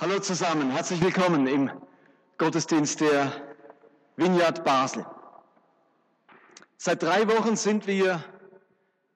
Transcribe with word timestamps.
Hallo 0.00 0.18
zusammen, 0.18 0.72
herzlich 0.72 1.00
willkommen 1.00 1.46
im 1.46 1.70
Gottesdienst 2.36 3.00
der 3.00 3.30
Vineyard 4.16 4.64
Basel. 4.64 5.06
Seit 6.76 7.00
drei 7.00 7.28
Wochen 7.28 7.54
sind 7.54 7.86
wir 7.86 8.22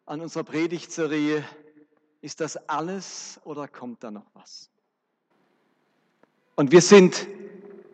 an 0.07 0.21
unserer 0.21 0.45
Predigtserie 0.45 1.45
Ist 2.21 2.41
das 2.41 2.57
alles 2.69 3.41
oder 3.43 3.67
kommt 3.67 4.05
da 4.05 4.13
noch 4.13 4.27
was? 4.35 4.71
Und 6.55 6.71
wir 6.71 6.81
sind 6.81 7.27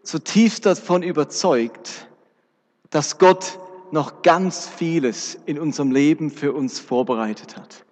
zutiefst 0.03 0.67
davon 0.67 1.03
überzeugt, 1.03 2.07
dass 2.91 3.17
Gott 3.17 3.59
noch 3.93 4.21
ganz 4.21 4.69
vieles 4.69 5.39
in 5.47 5.59
unserem 5.59 5.91
Leben 5.91 6.31
für 6.31 6.53
uns 6.53 6.81
vorbereitet 6.81 7.57
hat. 7.57 7.87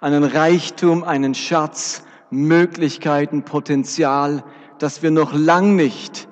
Einen 0.00 0.24
Reichtum, 0.24 1.04
einen 1.04 1.34
Schatz, 1.34 2.02
Möglichkeiten, 2.32 3.44
Potenzial, 3.44 4.42
dass 4.78 5.02
wir 5.02 5.10
noch 5.10 5.32
lang 5.32 5.76
nicht 5.76 6.28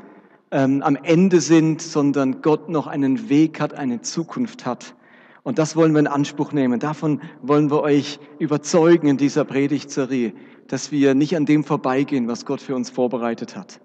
ähm, 0.51 0.83
am 0.83 0.97
Ende 0.97 1.41
sind, 1.41 1.81
sondern 1.83 2.43
Gott 2.43 2.69
noch 2.69 2.87
einen 2.87 3.29
Weg 3.29 3.61
hat, 3.61 3.75
eine 3.75 4.01
Zukunft 4.01 4.67
hat. 4.67 4.95
Und 5.43 5.59
das 5.59 5.77
wollen 5.77 5.93
wir 5.93 6.01
in 6.01 6.07
Anspruch 6.07 6.53
nehmen. 6.53 6.81
Davon 6.81 7.21
wollen 7.43 7.71
wir 7.71 7.83
euch 7.83 8.19
überzeugen 8.39 9.07
in 9.07 9.17
dieser 9.17 9.45
Predigtserie, 9.45 10.33
dass 10.69 10.91
wir 10.91 11.15
nicht 11.15 11.37
an 11.37 11.47
dem 11.47 11.65
vorbeigehen, 11.65 12.29
was 12.29 12.45
Gott 12.45 12.61
für 12.61 12.75
uns 12.75 12.91
vorbereitet 12.91 13.57
hat. 13.57 13.81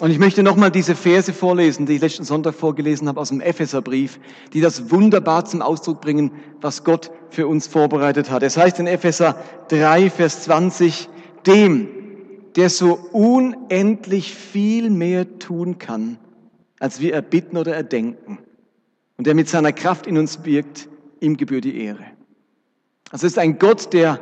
Und 0.00 0.12
ich 0.12 0.20
möchte 0.20 0.44
nochmal 0.44 0.70
diese 0.70 0.94
Verse 0.94 1.32
vorlesen, 1.32 1.86
die 1.86 1.94
ich 1.94 2.00
letzten 2.00 2.22
Sonntag 2.22 2.54
vorgelesen 2.54 3.08
habe 3.08 3.20
aus 3.20 3.30
dem 3.30 3.40
Epheserbrief, 3.40 4.20
die 4.52 4.60
das 4.60 4.92
wunderbar 4.92 5.44
zum 5.44 5.60
Ausdruck 5.60 6.00
bringen, 6.00 6.30
was 6.60 6.84
Gott 6.84 7.10
für 7.30 7.48
uns 7.48 7.66
vorbereitet 7.66 8.30
hat. 8.30 8.44
Es 8.44 8.56
heißt 8.56 8.78
in 8.78 8.86
Epheser 8.86 9.36
3, 9.68 10.08
Vers 10.10 10.44
20, 10.44 11.08
dem, 11.46 11.88
der 12.54 12.70
so 12.70 12.94
unendlich 13.12 14.34
viel 14.36 14.88
mehr 14.88 15.40
tun 15.40 15.78
kann, 15.78 16.18
als 16.78 17.00
wir 17.00 17.12
erbitten 17.12 17.56
oder 17.56 17.74
erdenken, 17.74 18.38
und 19.16 19.26
der 19.26 19.34
mit 19.34 19.48
seiner 19.48 19.72
Kraft 19.72 20.06
in 20.06 20.16
uns 20.16 20.44
wirkt, 20.44 20.88
ihm 21.18 21.36
gebührt 21.36 21.64
die 21.64 21.82
Ehre. 21.82 22.04
Also 23.10 23.26
es 23.26 23.32
ist 23.32 23.38
ein 23.38 23.58
Gott, 23.58 23.92
der 23.92 24.20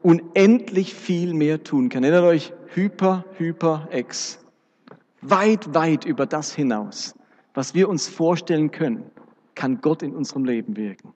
unendlich 0.00 0.94
viel 0.94 1.34
mehr 1.34 1.64
tun 1.64 1.88
kann. 1.88 2.04
Erinnert 2.04 2.24
euch, 2.24 2.52
Hyper, 2.72 3.24
Hyper, 3.36 3.88
Ex 3.90 4.41
weit, 5.22 5.74
weit 5.74 6.04
über 6.04 6.26
das 6.26 6.54
hinaus, 6.54 7.14
was 7.54 7.74
wir 7.74 7.88
uns 7.88 8.08
vorstellen 8.08 8.70
können, 8.70 9.10
kann 9.54 9.80
Gott 9.80 10.02
in 10.02 10.14
unserem 10.14 10.44
Leben 10.44 10.76
wirken. 10.76 11.14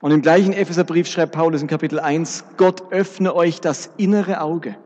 Und 0.00 0.10
im 0.10 0.22
gleichen 0.22 0.52
Epheserbrief 0.52 1.06
schreibt 1.06 1.32
Paulus 1.32 1.62
in 1.62 1.68
Kapitel 1.68 1.98
1, 1.98 2.44
Gott 2.56 2.92
öffne 2.92 3.34
euch 3.34 3.60
das 3.60 3.90
innere 3.96 4.40
Auge, 4.40 4.76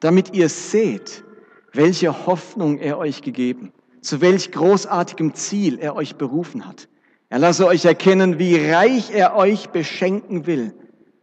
damit 0.00 0.34
ihr 0.34 0.48
seht, 0.48 1.24
welche 1.72 2.26
Hoffnung 2.26 2.78
er 2.78 2.98
euch 2.98 3.22
gegeben, 3.22 3.72
zu 4.00 4.20
welch 4.20 4.52
großartigem 4.52 5.34
Ziel 5.34 5.78
er 5.78 5.94
euch 5.94 6.16
berufen 6.16 6.66
hat. 6.66 6.88
Er 7.28 7.38
lasse 7.38 7.66
euch 7.66 7.84
erkennen, 7.84 8.38
wie 8.38 8.56
reich 8.56 9.10
er 9.10 9.36
euch 9.36 9.70
beschenken 9.70 10.46
will 10.46 10.74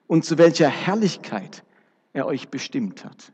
und 0.08 0.24
zu 0.24 0.38
welcher 0.38 0.70
Herrlichkeit 0.70 1.64
er 2.14 2.26
euch 2.26 2.50
bestimmt 2.50 3.04
hat. 3.04 3.34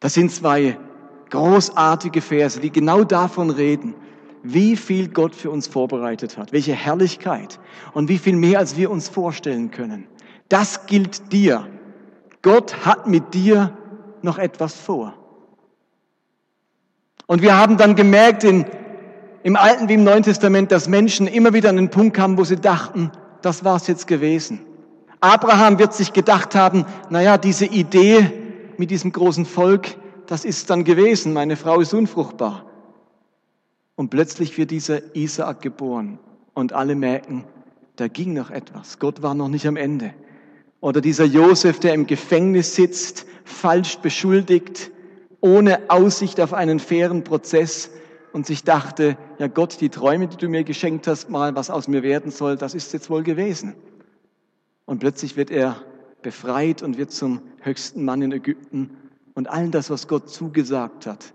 Das 0.00 0.14
sind 0.14 0.30
zwei 0.30 0.78
großartige 1.30 2.20
Verse, 2.20 2.60
die 2.60 2.70
genau 2.70 3.04
davon 3.04 3.50
reden, 3.50 3.94
wie 4.42 4.76
viel 4.76 5.08
Gott 5.08 5.34
für 5.34 5.50
uns 5.50 5.66
vorbereitet 5.66 6.38
hat, 6.38 6.52
welche 6.52 6.72
Herrlichkeit 6.72 7.58
und 7.92 8.08
wie 8.08 8.18
viel 8.18 8.36
mehr, 8.36 8.60
als 8.60 8.76
wir 8.76 8.90
uns 8.90 9.08
vorstellen 9.08 9.70
können. 9.70 10.06
Das 10.48 10.86
gilt 10.86 11.32
dir. 11.32 11.66
Gott 12.42 12.86
hat 12.86 13.06
mit 13.06 13.34
dir 13.34 13.76
noch 14.22 14.38
etwas 14.38 14.74
vor. 14.74 15.14
Und 17.26 17.42
wir 17.42 17.58
haben 17.58 17.76
dann 17.76 17.94
gemerkt 17.94 18.44
in, 18.44 18.64
im 19.42 19.56
Alten 19.56 19.88
wie 19.88 19.94
im 19.94 20.04
Neuen 20.04 20.22
Testament, 20.22 20.72
dass 20.72 20.88
Menschen 20.88 21.26
immer 21.26 21.52
wieder 21.52 21.68
an 21.68 21.76
den 21.76 21.90
Punkt 21.90 22.16
kamen, 22.16 22.38
wo 22.38 22.44
sie 22.44 22.56
dachten, 22.56 23.10
das 23.42 23.64
war's 23.64 23.86
jetzt 23.86 24.06
gewesen. 24.06 24.60
Abraham 25.20 25.78
wird 25.78 25.92
sich 25.92 26.12
gedacht 26.12 26.54
haben, 26.54 26.86
naja, 27.10 27.36
diese 27.36 27.66
Idee, 27.66 28.30
mit 28.78 28.90
diesem 28.90 29.12
großen 29.12 29.44
Volk, 29.44 29.96
das 30.26 30.44
ist 30.44 30.70
dann 30.70 30.84
gewesen, 30.84 31.32
meine 31.32 31.56
Frau 31.56 31.80
ist 31.80 31.94
unfruchtbar. 31.94 32.64
Und 33.96 34.10
plötzlich 34.10 34.56
wird 34.56 34.70
dieser 34.70 35.16
Isaak 35.16 35.60
geboren 35.60 36.18
und 36.54 36.72
alle 36.72 36.94
merken, 36.94 37.44
da 37.96 38.06
ging 38.06 38.32
noch 38.32 38.50
etwas. 38.50 38.98
Gott 39.00 39.22
war 39.22 39.34
noch 39.34 39.48
nicht 39.48 39.66
am 39.66 39.76
Ende. 39.76 40.14
Oder 40.80 41.00
dieser 41.00 41.24
Josef, 41.24 41.80
der 41.80 41.94
im 41.94 42.06
Gefängnis 42.06 42.76
sitzt, 42.76 43.26
falsch 43.44 43.98
beschuldigt, 43.98 44.92
ohne 45.40 45.90
Aussicht 45.90 46.40
auf 46.40 46.54
einen 46.54 46.78
fairen 46.78 47.24
Prozess 47.24 47.90
und 48.32 48.46
sich 48.46 48.62
dachte, 48.62 49.16
ja 49.38 49.48
Gott, 49.48 49.80
die 49.80 49.88
Träume, 49.88 50.28
die 50.28 50.36
du 50.36 50.48
mir 50.48 50.62
geschenkt 50.62 51.08
hast, 51.08 51.30
mal 51.30 51.56
was 51.56 51.70
aus 51.70 51.88
mir 51.88 52.04
werden 52.04 52.30
soll, 52.30 52.56
das 52.56 52.74
ist 52.74 52.92
jetzt 52.92 53.10
wohl 53.10 53.24
gewesen. 53.24 53.74
Und 54.84 55.00
plötzlich 55.00 55.36
wird 55.36 55.50
er 55.50 55.82
befreit 56.22 56.82
und 56.82 56.98
wird 56.98 57.10
zum 57.10 57.40
höchsten 57.68 58.04
Mann 58.04 58.22
in 58.22 58.32
Ägypten 58.32 58.90
und 59.34 59.48
all 59.48 59.68
das, 59.70 59.90
was 59.90 60.08
Gott 60.08 60.28
zugesagt 60.28 61.06
hat, 61.06 61.32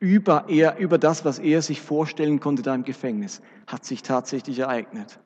über, 0.00 0.44
er, 0.48 0.78
über 0.78 0.96
das, 0.96 1.24
was 1.24 1.38
er 1.38 1.60
sich 1.60 1.82
vorstellen 1.82 2.40
konnte 2.40 2.62
da 2.62 2.74
im 2.74 2.84
Gefängnis, 2.84 3.42
hat 3.66 3.84
sich 3.84 4.02
tatsächlich 4.02 4.60
ereignet. 4.60 5.18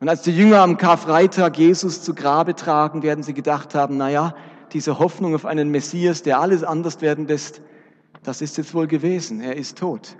Und 0.00 0.08
als 0.08 0.22
die 0.22 0.36
Jünger 0.36 0.60
am 0.60 0.76
Karfreitag 0.76 1.56
Jesus 1.56 2.02
zu 2.02 2.14
Grabe 2.14 2.54
tragen, 2.54 3.02
werden 3.02 3.22
sie 3.22 3.32
gedacht 3.32 3.74
haben, 3.74 3.96
na 3.96 4.10
ja, 4.10 4.34
diese 4.72 4.98
Hoffnung 4.98 5.34
auf 5.34 5.46
einen 5.46 5.70
Messias, 5.70 6.22
der 6.22 6.40
alles 6.40 6.64
anders 6.64 7.00
werden 7.00 7.28
lässt, 7.28 7.62
das 8.22 8.42
ist 8.42 8.56
jetzt 8.58 8.74
wohl 8.74 8.88
gewesen. 8.88 9.40
Er 9.40 9.56
ist 9.56 9.78
tot. 9.78 10.16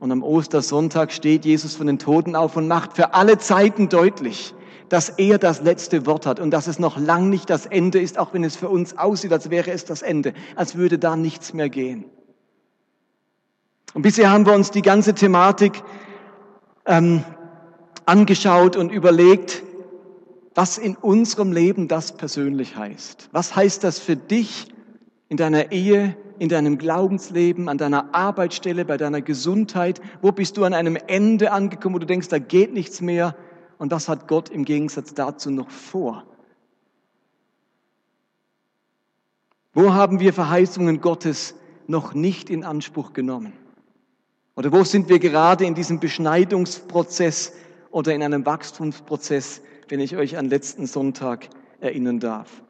Und 0.00 0.12
am 0.12 0.22
Ostersonntag 0.22 1.12
steht 1.12 1.44
Jesus 1.44 1.76
von 1.76 1.86
den 1.86 1.98
Toten 1.98 2.34
auf 2.34 2.56
und 2.56 2.68
macht 2.68 2.96
für 2.96 3.14
alle 3.14 3.38
Zeiten 3.38 3.88
deutlich, 3.88 4.54
dass 4.88 5.10
er 5.10 5.38
das 5.38 5.60
letzte 5.60 6.06
Wort 6.06 6.26
hat 6.26 6.40
und 6.40 6.50
dass 6.50 6.66
es 6.66 6.78
noch 6.78 6.98
lang 6.98 7.28
nicht 7.28 7.50
das 7.50 7.66
Ende 7.66 8.00
ist, 8.00 8.18
auch 8.18 8.32
wenn 8.32 8.44
es 8.44 8.56
für 8.56 8.68
uns 8.68 8.96
aussieht, 8.96 9.32
als 9.32 9.50
wäre 9.50 9.70
es 9.70 9.84
das 9.84 10.02
Ende, 10.02 10.34
als 10.56 10.76
würde 10.76 10.98
da 10.98 11.16
nichts 11.16 11.52
mehr 11.52 11.68
gehen. 11.68 12.04
Und 13.94 14.02
bisher 14.02 14.30
haben 14.30 14.46
wir 14.46 14.52
uns 14.52 14.70
die 14.70 14.82
ganze 14.82 15.14
Thematik 15.14 15.82
ähm, 16.86 17.24
angeschaut 18.06 18.76
und 18.76 18.90
überlegt, 18.90 19.62
was 20.54 20.78
in 20.78 20.96
unserem 20.96 21.52
Leben 21.52 21.88
das 21.88 22.16
persönlich 22.16 22.76
heißt. 22.76 23.28
Was 23.32 23.54
heißt 23.54 23.84
das 23.84 23.98
für 23.98 24.16
dich 24.16 24.66
in 25.28 25.36
deiner 25.36 25.72
Ehe, 25.72 26.16
in 26.38 26.48
deinem 26.48 26.78
Glaubensleben, 26.78 27.68
an 27.68 27.78
deiner 27.78 28.14
Arbeitsstelle, 28.14 28.84
bei 28.84 28.96
deiner 28.96 29.20
Gesundheit? 29.20 30.00
Wo 30.20 30.32
bist 30.32 30.56
du 30.56 30.64
an 30.64 30.74
einem 30.74 30.96
Ende 31.06 31.52
angekommen, 31.52 31.94
wo 31.94 31.98
du 31.98 32.06
denkst, 32.06 32.28
da 32.28 32.38
geht 32.38 32.72
nichts 32.72 33.00
mehr? 33.00 33.36
Und 33.78 33.92
was 33.92 34.08
hat 34.08 34.28
Gott 34.28 34.48
im 34.48 34.64
Gegensatz 34.64 35.14
dazu 35.14 35.50
noch 35.50 35.70
vor? 35.70 36.24
Wo 39.72 39.92
haben 39.92 40.18
wir 40.18 40.32
Verheißungen 40.32 41.00
Gottes 41.00 41.54
noch 41.86 42.12
nicht 42.12 42.50
in 42.50 42.64
Anspruch 42.64 43.12
genommen? 43.12 43.52
Oder 44.56 44.72
wo 44.72 44.82
sind 44.82 45.08
wir 45.08 45.20
gerade 45.20 45.64
in 45.64 45.76
diesem 45.76 46.00
Beschneidungsprozess 46.00 47.52
oder 47.90 48.12
in 48.12 48.22
einem 48.24 48.44
Wachstumsprozess, 48.44 49.60
wenn 49.88 50.00
ich 50.00 50.16
euch 50.16 50.36
an 50.36 50.48
letzten 50.48 50.86
Sonntag 50.86 51.48
erinnern 51.80 52.18
darf? 52.18 52.62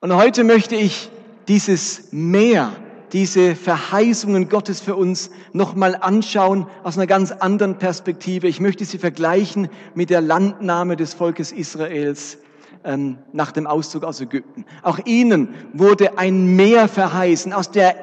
Und 0.00 0.14
heute 0.16 0.42
möchte 0.42 0.74
ich 0.74 1.08
dieses 1.46 2.12
Meer 2.12 2.74
diese 3.12 3.54
Verheißungen 3.54 4.48
Gottes 4.48 4.80
für 4.80 4.96
uns 4.96 5.30
nochmal 5.52 5.96
anschauen 6.00 6.66
aus 6.82 6.96
einer 6.96 7.06
ganz 7.06 7.30
anderen 7.32 7.78
Perspektive. 7.78 8.48
Ich 8.48 8.60
möchte 8.60 8.84
sie 8.84 8.98
vergleichen 8.98 9.68
mit 9.94 10.10
der 10.10 10.20
Landnahme 10.20 10.96
des 10.96 11.14
Volkes 11.14 11.52
Israels 11.52 12.38
ähm, 12.84 13.18
nach 13.32 13.52
dem 13.52 13.66
Auszug 13.66 14.04
aus 14.04 14.20
Ägypten. 14.20 14.64
Auch 14.82 14.98
ihnen 15.04 15.54
wurde 15.72 16.18
ein 16.18 16.56
Meer 16.56 16.88
verheißen, 16.88 17.52
aus 17.52 17.70
der 17.70 17.94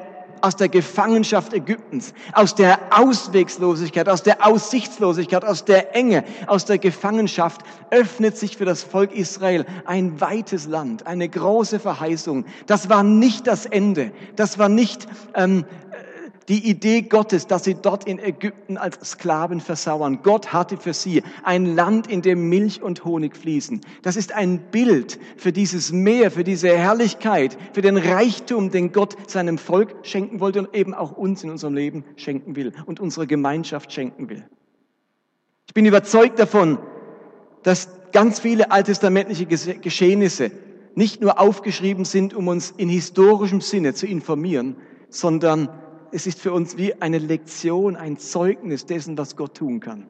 aus 0.42 0.56
der 0.56 0.68
Gefangenschaft 0.68 1.54
Ägyptens, 1.54 2.12
aus 2.32 2.54
der 2.54 2.78
Auswegslosigkeit, 2.90 4.08
aus 4.08 4.22
der 4.22 4.46
Aussichtslosigkeit, 4.46 5.44
aus 5.44 5.64
der 5.64 5.96
Enge, 5.96 6.24
aus 6.46 6.64
der 6.64 6.78
Gefangenschaft 6.78 7.62
öffnet 7.90 8.36
sich 8.36 8.56
für 8.56 8.64
das 8.64 8.82
Volk 8.82 9.12
Israel 9.12 9.64
ein 9.86 10.20
weites 10.20 10.66
Land, 10.66 11.06
eine 11.06 11.28
große 11.28 11.78
Verheißung. 11.80 12.44
Das 12.66 12.88
war 12.88 13.02
nicht 13.02 13.46
das 13.46 13.66
Ende, 13.66 14.12
das 14.36 14.58
war 14.58 14.68
nicht 14.68 15.06
ähm, 15.34 15.64
die 16.48 16.68
Idee 16.68 17.02
Gottes, 17.02 17.46
dass 17.46 17.64
sie 17.64 17.74
dort 17.74 18.06
in 18.06 18.18
Ägypten 18.18 18.76
als 18.76 18.98
Sklaven 19.10 19.60
versauern. 19.60 20.20
Gott 20.22 20.52
hatte 20.52 20.76
für 20.76 20.92
sie 20.92 21.22
ein 21.42 21.74
Land, 21.74 22.06
in 22.06 22.22
dem 22.22 22.48
Milch 22.48 22.82
und 22.82 23.04
Honig 23.04 23.36
fließen. 23.36 23.80
Das 24.02 24.16
ist 24.16 24.32
ein 24.32 24.58
Bild 24.70 25.18
für 25.36 25.52
dieses 25.52 25.92
Meer, 25.92 26.30
für 26.30 26.44
diese 26.44 26.68
Herrlichkeit, 26.68 27.56
für 27.72 27.82
den 27.82 27.96
Reichtum, 27.96 28.70
den 28.70 28.92
Gott 28.92 29.16
seinem 29.30 29.58
Volk 29.58 29.94
schenken 30.02 30.40
wollte 30.40 30.60
und 30.60 30.74
eben 30.74 30.94
auch 30.94 31.12
uns 31.12 31.44
in 31.44 31.50
unserem 31.50 31.74
Leben 31.74 32.04
schenken 32.16 32.56
will 32.56 32.72
und 32.86 33.00
unsere 33.00 33.26
Gemeinschaft 33.26 33.92
schenken 33.92 34.28
will. 34.28 34.44
Ich 35.66 35.74
bin 35.74 35.86
überzeugt 35.86 36.38
davon, 36.38 36.78
dass 37.62 37.88
ganz 38.12 38.40
viele 38.40 38.70
alttestamentliche 38.70 39.46
Geschehnisse 39.46 40.50
nicht 40.94 41.20
nur 41.20 41.40
aufgeschrieben 41.40 42.04
sind, 42.04 42.34
um 42.34 42.48
uns 42.48 42.72
in 42.76 42.88
historischem 42.88 43.60
Sinne 43.60 43.94
zu 43.94 44.06
informieren, 44.06 44.76
sondern 45.08 45.68
es 46.12 46.26
ist 46.26 46.40
für 46.40 46.52
uns 46.52 46.76
wie 46.76 47.00
eine 47.00 47.18
Lektion, 47.18 47.96
ein 47.96 48.18
Zeugnis 48.18 48.86
dessen, 48.86 49.18
was 49.18 49.36
Gott 49.36 49.56
tun 49.56 49.80
kann. 49.80 50.08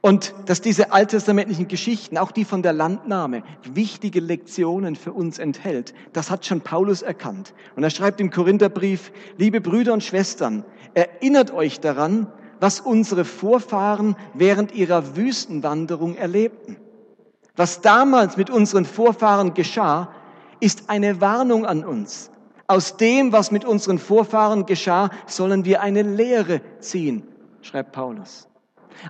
Und 0.00 0.34
dass 0.46 0.60
diese 0.60 0.92
alttestamentlichen 0.92 1.68
Geschichten, 1.68 2.16
auch 2.16 2.30
die 2.30 2.44
von 2.44 2.62
der 2.62 2.72
Landnahme, 2.72 3.42
wichtige 3.64 4.20
Lektionen 4.20 4.94
für 4.94 5.12
uns 5.12 5.38
enthält, 5.38 5.94
das 6.12 6.30
hat 6.30 6.46
schon 6.46 6.60
Paulus 6.60 7.02
erkannt. 7.02 7.54
Und 7.74 7.82
er 7.82 7.90
schreibt 7.90 8.20
im 8.20 8.30
Korintherbrief, 8.30 9.10
liebe 9.36 9.60
Brüder 9.60 9.92
und 9.92 10.04
Schwestern, 10.04 10.64
erinnert 10.94 11.52
euch 11.52 11.80
daran, 11.80 12.28
was 12.60 12.80
unsere 12.80 13.24
Vorfahren 13.24 14.16
während 14.32 14.72
ihrer 14.72 15.16
Wüstenwanderung 15.16 16.14
erlebten. 16.14 16.76
Was 17.56 17.80
damals 17.80 18.36
mit 18.36 18.48
unseren 18.48 18.84
Vorfahren 18.84 19.54
geschah, 19.54 20.14
ist 20.60 20.88
eine 20.88 21.20
Warnung 21.20 21.66
an 21.66 21.84
uns. 21.84 22.30
Aus 22.68 22.96
dem, 22.96 23.32
was 23.32 23.50
mit 23.50 23.64
unseren 23.64 23.98
Vorfahren 23.98 24.66
geschah, 24.66 25.10
sollen 25.26 25.64
wir 25.64 25.82
eine 25.82 26.02
Lehre 26.02 26.60
ziehen, 26.80 27.22
schreibt 27.62 27.92
Paulus. 27.92 28.48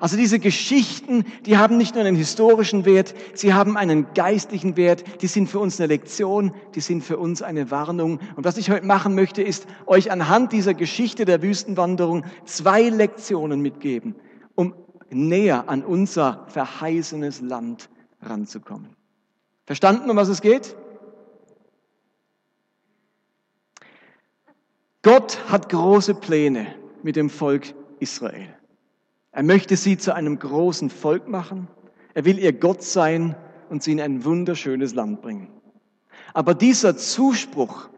Also 0.00 0.16
diese 0.16 0.38
Geschichten, 0.38 1.24
die 1.46 1.56
haben 1.56 1.76
nicht 1.76 1.94
nur 1.94 2.04
einen 2.04 2.16
historischen 2.16 2.84
Wert, 2.84 3.14
sie 3.34 3.54
haben 3.54 3.76
einen 3.76 4.12
geistlichen 4.14 4.76
Wert, 4.76 5.22
die 5.22 5.26
sind 5.26 5.48
für 5.48 5.58
uns 5.58 5.80
eine 5.80 5.86
Lektion, 5.86 6.52
die 6.74 6.80
sind 6.80 7.02
für 7.02 7.18
uns 7.18 7.40
eine 7.40 7.70
Warnung. 7.70 8.18
Und 8.34 8.44
was 8.44 8.56
ich 8.56 8.70
heute 8.70 8.84
machen 8.84 9.14
möchte, 9.14 9.42
ist 9.42 9.66
euch 9.86 10.10
anhand 10.10 10.52
dieser 10.52 10.74
Geschichte 10.74 11.24
der 11.24 11.40
Wüstenwanderung 11.40 12.24
zwei 12.44 12.88
Lektionen 12.88 13.60
mitgeben, 13.60 14.16
um 14.54 14.74
näher 15.08 15.68
an 15.68 15.84
unser 15.84 16.44
verheißenes 16.48 17.40
Land 17.40 17.88
ranzukommen. 18.20 18.96
Verstanden, 19.64 20.10
um 20.10 20.16
was 20.16 20.28
es 20.28 20.40
geht? 20.40 20.76
Gott 25.06 25.38
hat 25.48 25.68
große 25.68 26.16
Pläne 26.16 26.66
mit 27.04 27.14
dem 27.14 27.30
Volk 27.30 27.74
Israel. 28.00 28.52
Er 29.30 29.44
möchte 29.44 29.76
sie 29.76 29.98
zu 29.98 30.12
einem 30.12 30.36
großen 30.36 30.90
Volk 30.90 31.28
machen. 31.28 31.68
Er 32.14 32.24
will 32.24 32.40
ihr 32.40 32.52
Gott 32.52 32.82
sein 32.82 33.36
und 33.70 33.84
sie 33.84 33.92
in 33.92 34.00
ein 34.00 34.24
wunderschönes 34.24 34.94
Land 34.94 35.22
bringen. 35.22 35.46
Aber 36.34 36.54
dieser 36.54 36.96
Zuspruch, 36.96 37.88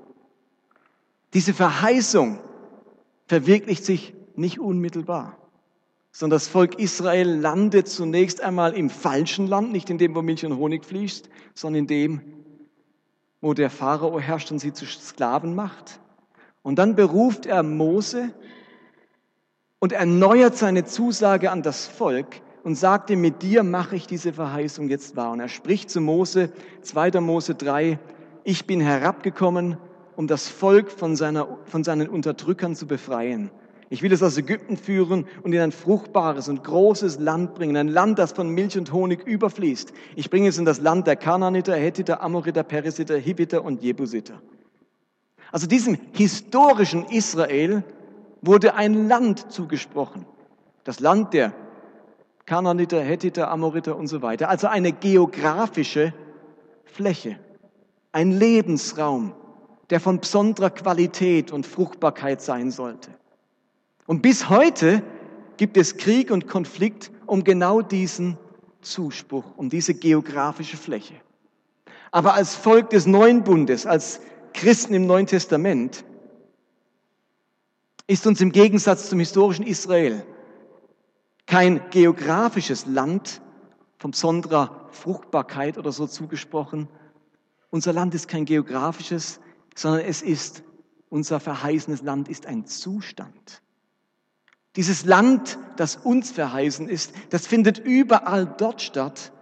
diese 1.32 1.54
Verheißung 1.54 2.40
verwirklicht 3.26 3.86
sich 3.86 4.12
nicht 4.36 4.58
unmittelbar, 4.58 5.38
sondern 6.12 6.36
das 6.36 6.48
Volk 6.48 6.78
Israel 6.78 7.30
landet 7.30 7.88
zunächst 7.88 8.42
einmal 8.42 8.74
im 8.74 8.90
falschen 8.90 9.46
Land, 9.46 9.72
nicht 9.72 9.88
in 9.88 9.96
dem, 9.96 10.14
wo 10.14 10.20
Milch 10.20 10.44
und 10.44 10.58
Honig 10.58 10.84
fließt, 10.84 11.30
sondern 11.54 11.78
in 11.78 11.86
dem, 11.86 12.20
wo 13.40 13.54
der 13.54 13.70
Pharao 13.70 14.20
herrscht 14.20 14.52
und 14.52 14.58
sie 14.58 14.74
zu 14.74 14.84
Sklaven 14.84 15.54
macht. 15.54 16.00
Und 16.68 16.78
dann 16.78 16.96
beruft 16.96 17.46
er 17.46 17.62
Mose 17.62 18.28
und 19.78 19.92
erneuert 19.92 20.54
seine 20.54 20.84
Zusage 20.84 21.50
an 21.50 21.62
das 21.62 21.86
Volk 21.86 22.42
und 22.62 22.74
sagt 22.74 23.08
ihm, 23.08 23.22
mit 23.22 23.40
dir 23.40 23.62
mache 23.62 23.96
ich 23.96 24.06
diese 24.06 24.34
Verheißung 24.34 24.90
jetzt 24.90 25.16
wahr. 25.16 25.32
Und 25.32 25.40
er 25.40 25.48
spricht 25.48 25.88
zu 25.88 26.02
Mose, 26.02 26.52
2. 26.82 27.22
Mose 27.22 27.54
3, 27.54 27.98
ich 28.44 28.66
bin 28.66 28.82
herabgekommen, 28.82 29.78
um 30.14 30.26
das 30.26 30.50
Volk 30.50 30.90
von, 30.90 31.16
seiner, 31.16 31.48
von 31.64 31.84
seinen 31.84 32.06
Unterdrückern 32.06 32.76
zu 32.76 32.86
befreien. 32.86 33.50
Ich 33.88 34.02
will 34.02 34.12
es 34.12 34.22
aus 34.22 34.36
Ägypten 34.36 34.76
führen 34.76 35.26
und 35.42 35.54
in 35.54 35.62
ein 35.62 35.72
fruchtbares 35.72 36.50
und 36.50 36.64
großes 36.64 37.18
Land 37.18 37.54
bringen, 37.54 37.78
ein 37.78 37.88
Land, 37.88 38.18
das 38.18 38.32
von 38.32 38.50
Milch 38.50 38.76
und 38.76 38.92
Honig 38.92 39.26
überfließt. 39.26 39.94
Ich 40.16 40.28
bringe 40.28 40.50
es 40.50 40.58
in 40.58 40.66
das 40.66 40.82
Land 40.82 41.06
der 41.06 41.16
Kanaaniter, 41.16 41.74
Hethiter, 41.76 42.22
Amoriter, 42.22 42.62
Perisiter, 42.62 43.16
Hiviter 43.16 43.64
und 43.64 43.82
Jebusiter. 43.82 44.42
Also 45.50 45.66
diesem 45.66 45.98
historischen 46.12 47.06
Israel 47.06 47.82
wurde 48.42 48.74
ein 48.74 49.08
Land 49.08 49.50
zugesprochen. 49.52 50.26
Das 50.84 51.00
Land 51.00 51.34
der 51.34 51.52
Kanaaniter, 52.46 53.00
Hethiter, 53.00 53.50
Amoriter 53.50 53.96
und 53.96 54.06
so 54.06 54.22
weiter. 54.22 54.48
Also 54.48 54.68
eine 54.68 54.92
geografische 54.92 56.14
Fläche, 56.84 57.38
ein 58.12 58.32
Lebensraum, 58.32 59.34
der 59.90 60.00
von 60.00 60.20
besonderer 60.20 60.70
Qualität 60.70 61.52
und 61.52 61.66
Fruchtbarkeit 61.66 62.40
sein 62.40 62.70
sollte. 62.70 63.10
Und 64.06 64.22
bis 64.22 64.48
heute 64.48 65.02
gibt 65.58 65.76
es 65.76 65.96
Krieg 65.96 66.30
und 66.30 66.46
Konflikt 66.46 67.10
um 67.26 67.44
genau 67.44 67.82
diesen 67.82 68.38
Zuspruch, 68.80 69.44
um 69.56 69.68
diese 69.68 69.94
geografische 69.94 70.76
Fläche. 70.76 71.14
Aber 72.10 72.34
als 72.34 72.54
Volk 72.54 72.90
des 72.90 73.06
neuen 73.06 73.44
Bundes, 73.44 73.84
als 73.84 74.20
Christen 74.52 74.94
im 74.94 75.06
Neuen 75.06 75.26
Testament, 75.26 76.04
ist 78.06 78.26
uns 78.26 78.40
im 78.40 78.52
Gegensatz 78.52 79.10
zum 79.10 79.18
historischen 79.18 79.66
Israel 79.66 80.24
kein 81.46 81.90
geografisches 81.90 82.86
Land 82.86 83.40
von 83.98 84.12
besonderer 84.12 84.88
Fruchtbarkeit 84.90 85.78
oder 85.78 85.92
so 85.92 86.06
zugesprochen. 86.06 86.88
Unser 87.70 87.92
Land 87.92 88.14
ist 88.14 88.28
kein 88.28 88.44
geografisches, 88.44 89.40
sondern 89.74 90.02
es 90.02 90.22
ist, 90.22 90.62
unser 91.10 91.40
verheißenes 91.40 92.02
Land 92.02 92.28
ist 92.28 92.46
ein 92.46 92.66
Zustand. 92.66 93.62
Dieses 94.76 95.04
Land, 95.04 95.58
das 95.76 95.96
uns 95.96 96.30
verheißen 96.30 96.88
ist, 96.88 97.12
das 97.30 97.46
findet 97.46 97.78
überall 97.78 98.46
dort 98.46 98.80
statt, 98.82 99.32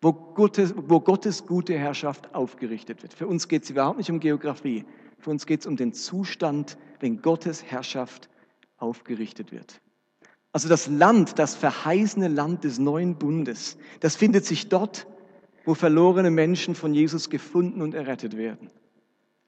wo 0.00 0.12
Gottes, 0.12 0.74
wo 0.76 1.00
Gottes 1.00 1.46
gute 1.46 1.76
Herrschaft 1.76 2.34
aufgerichtet 2.34 3.02
wird. 3.02 3.14
Für 3.14 3.26
uns 3.26 3.48
geht 3.48 3.64
es 3.64 3.70
überhaupt 3.70 3.98
nicht 3.98 4.10
um 4.10 4.20
Geografie. 4.20 4.84
Für 5.18 5.30
uns 5.30 5.46
geht 5.46 5.60
es 5.60 5.66
um 5.66 5.76
den 5.76 5.92
Zustand, 5.92 6.78
wenn 7.00 7.20
Gottes 7.20 7.64
Herrschaft 7.64 8.28
aufgerichtet 8.76 9.50
wird. 9.50 9.80
Also 10.52 10.68
das 10.68 10.86
Land, 10.86 11.38
das 11.38 11.54
verheißene 11.54 12.28
Land 12.28 12.64
des 12.64 12.78
neuen 12.78 13.16
Bundes, 13.16 13.76
das 14.00 14.16
findet 14.16 14.44
sich 14.44 14.68
dort, 14.68 15.06
wo 15.64 15.74
verlorene 15.74 16.30
Menschen 16.30 16.74
von 16.74 16.94
Jesus 16.94 17.28
gefunden 17.28 17.82
und 17.82 17.94
errettet 17.94 18.36
werden. 18.36 18.70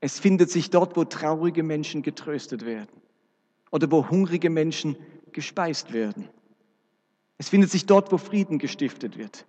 Es 0.00 0.18
findet 0.18 0.50
sich 0.50 0.70
dort, 0.70 0.96
wo 0.96 1.04
traurige 1.04 1.62
Menschen 1.62 2.02
getröstet 2.02 2.64
werden 2.66 2.90
oder 3.70 3.90
wo 3.90 4.10
hungrige 4.10 4.50
Menschen 4.50 4.96
gespeist 5.32 5.92
werden. 5.92 6.28
Es 7.38 7.48
findet 7.48 7.70
sich 7.70 7.86
dort, 7.86 8.12
wo 8.12 8.18
Frieden 8.18 8.58
gestiftet 8.58 9.16
wird, 9.16 9.46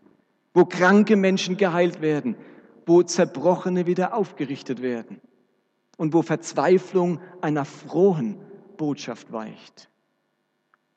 wo 0.53 0.65
kranke 0.65 1.15
Menschen 1.15 1.57
geheilt 1.57 2.01
werden, 2.01 2.35
wo 2.85 3.03
Zerbrochene 3.03 3.85
wieder 3.85 4.13
aufgerichtet 4.13 4.81
werden 4.81 5.21
und 5.97 6.13
wo 6.13 6.21
Verzweiflung 6.21 7.19
einer 7.41 7.65
frohen 7.65 8.37
Botschaft 8.77 9.31
weicht. 9.31 9.89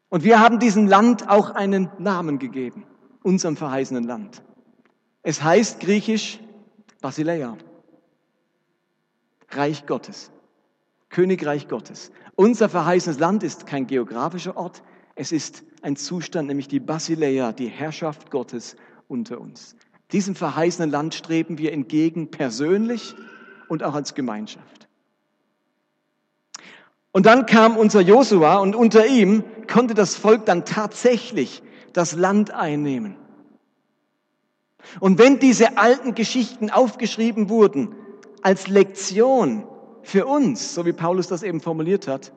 Und 0.08 0.24
wir 0.24 0.40
haben 0.40 0.58
diesem 0.58 0.86
Land 0.86 1.28
auch 1.28 1.50
einen 1.50 1.90
Namen 1.98 2.38
gegeben, 2.38 2.86
unserem 3.22 3.56
verheißenen 3.56 4.04
Land. 4.04 4.42
Es 5.22 5.42
heißt 5.42 5.80
griechisch 5.80 6.40
Basileia, 7.00 7.56
Reich 9.50 9.86
Gottes, 9.86 10.30
Königreich 11.10 11.68
Gottes. 11.68 12.10
Unser 12.34 12.68
verheißenes 12.68 13.18
Land 13.18 13.42
ist 13.42 13.66
kein 13.66 13.86
geografischer 13.86 14.56
Ort, 14.56 14.82
es 15.16 15.30
ist 15.30 15.62
ein 15.82 15.96
Zustand, 15.96 16.48
nämlich 16.48 16.66
die 16.66 16.80
Basileia, 16.80 17.52
die 17.52 17.68
Herrschaft 17.68 18.30
Gottes 18.30 18.76
unter 19.14 19.40
uns. 19.40 19.76
Diesem 20.12 20.34
verheißenen 20.34 20.90
Land 20.90 21.14
streben 21.14 21.56
wir 21.56 21.72
entgegen 21.72 22.30
persönlich 22.30 23.14
und 23.68 23.82
auch 23.82 23.94
als 23.94 24.14
Gemeinschaft. 24.14 24.88
Und 27.12 27.26
dann 27.26 27.46
kam 27.46 27.76
unser 27.76 28.00
Josua 28.00 28.58
und 28.58 28.74
unter 28.74 29.06
ihm 29.06 29.44
konnte 29.72 29.94
das 29.94 30.16
Volk 30.16 30.44
dann 30.46 30.64
tatsächlich 30.64 31.62
das 31.92 32.14
Land 32.16 32.50
einnehmen. 32.50 33.16
Und 35.00 35.18
wenn 35.18 35.38
diese 35.38 35.78
alten 35.78 36.14
Geschichten 36.14 36.70
aufgeschrieben 36.70 37.48
wurden 37.48 37.94
als 38.42 38.66
Lektion 38.68 39.64
für 40.02 40.26
uns, 40.26 40.74
so 40.74 40.84
wie 40.84 40.92
Paulus 40.92 41.28
das 41.28 41.42
eben 41.42 41.60
formuliert 41.60 42.08
hat, 42.08 42.32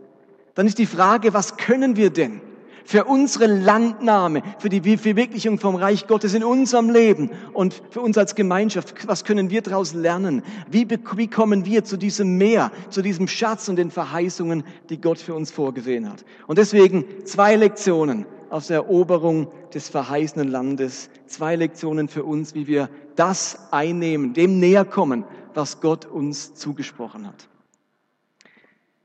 dann 0.53 0.67
ist 0.67 0.77
die 0.77 0.85
Frage, 0.85 1.33
was 1.33 1.57
können 1.57 1.97
wir 1.97 2.11
denn? 2.11 2.41
Für 2.87 3.03
unsere 3.03 3.47
Landnahme, 3.47 4.41
für 4.59 4.69
die 4.69 4.97
Verwirklichung 4.97 5.59
vom 5.59 5.75
Reich 5.75 6.07
Gottes 6.07 6.33
in 6.33 6.43
unserem 6.43 6.89
Leben 6.89 7.31
und 7.51 7.81
für 7.89 7.99
uns 7.99 8.17
als 8.17 8.33
Gemeinschaft. 8.33 9.05
Was 9.05 9.25
können 9.25 9.49
wir 9.49 9.61
daraus 9.61 9.93
lernen? 9.93 10.41
Wie, 10.71 10.87
wie 10.89 11.27
kommen 11.27 11.65
wir 11.65 11.83
zu 11.83 11.97
diesem 11.97 12.37
Meer, 12.37 12.71
zu 12.89 13.01
diesem 13.01 13.27
Schatz 13.27 13.67
und 13.67 13.75
den 13.75 13.91
Verheißungen, 13.91 14.63
die 14.89 15.01
Gott 15.01 15.19
für 15.19 15.33
uns 15.33 15.51
vorgesehen 15.51 16.09
hat? 16.09 16.23
Und 16.47 16.57
deswegen 16.57 17.03
zwei 17.25 17.57
Lektionen 17.57 18.25
aus 18.49 18.67
der 18.67 18.77
Eroberung 18.77 19.51
des 19.73 19.89
verheißenen 19.89 20.47
Landes. 20.47 21.09
Zwei 21.25 21.57
Lektionen 21.57 22.07
für 22.07 22.23
uns, 22.23 22.55
wie 22.55 22.67
wir 22.67 22.89
das 23.17 23.69
einnehmen, 23.69 24.33
dem 24.33 24.61
näher 24.61 24.85
kommen, 24.85 25.25
was 25.53 25.81
Gott 25.81 26.05
uns 26.05 26.55
zugesprochen 26.55 27.27
hat. 27.27 27.49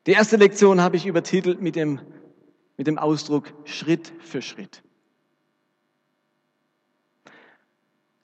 Die 0.06 0.12
erste 0.12 0.36
Lektion 0.36 0.80
habe 0.80 0.96
ich 0.96 1.04
übertitelt 1.04 1.60
mit 1.60 1.74
dem 1.74 1.98
mit 2.82 2.88
dem 2.88 2.98
Ausdruck 2.98 3.54
Schritt 3.62 4.12
für 4.18 4.42
Schritt. 4.42 4.82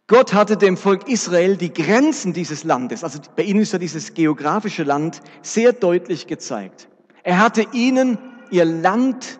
Gott 0.08 0.34
hatte 0.34 0.56
dem 0.56 0.76
Volk 0.76 1.06
Israel 1.06 1.56
die 1.56 1.72
Grenzen 1.72 2.32
dieses 2.32 2.64
Landes, 2.64 3.04
also 3.04 3.20
bei 3.36 3.44
ihnen 3.44 3.60
ist 3.60 3.72
ja 3.72 3.78
dieses 3.78 4.14
geografische 4.14 4.82
Land, 4.82 5.20
sehr 5.42 5.72
deutlich 5.72 6.26
gezeigt. 6.26 6.88
Er 7.22 7.38
hatte 7.38 7.68
ihnen 7.72 8.18
ihr 8.50 8.64
Land 8.64 9.38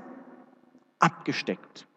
abgesteckt. 1.00 1.88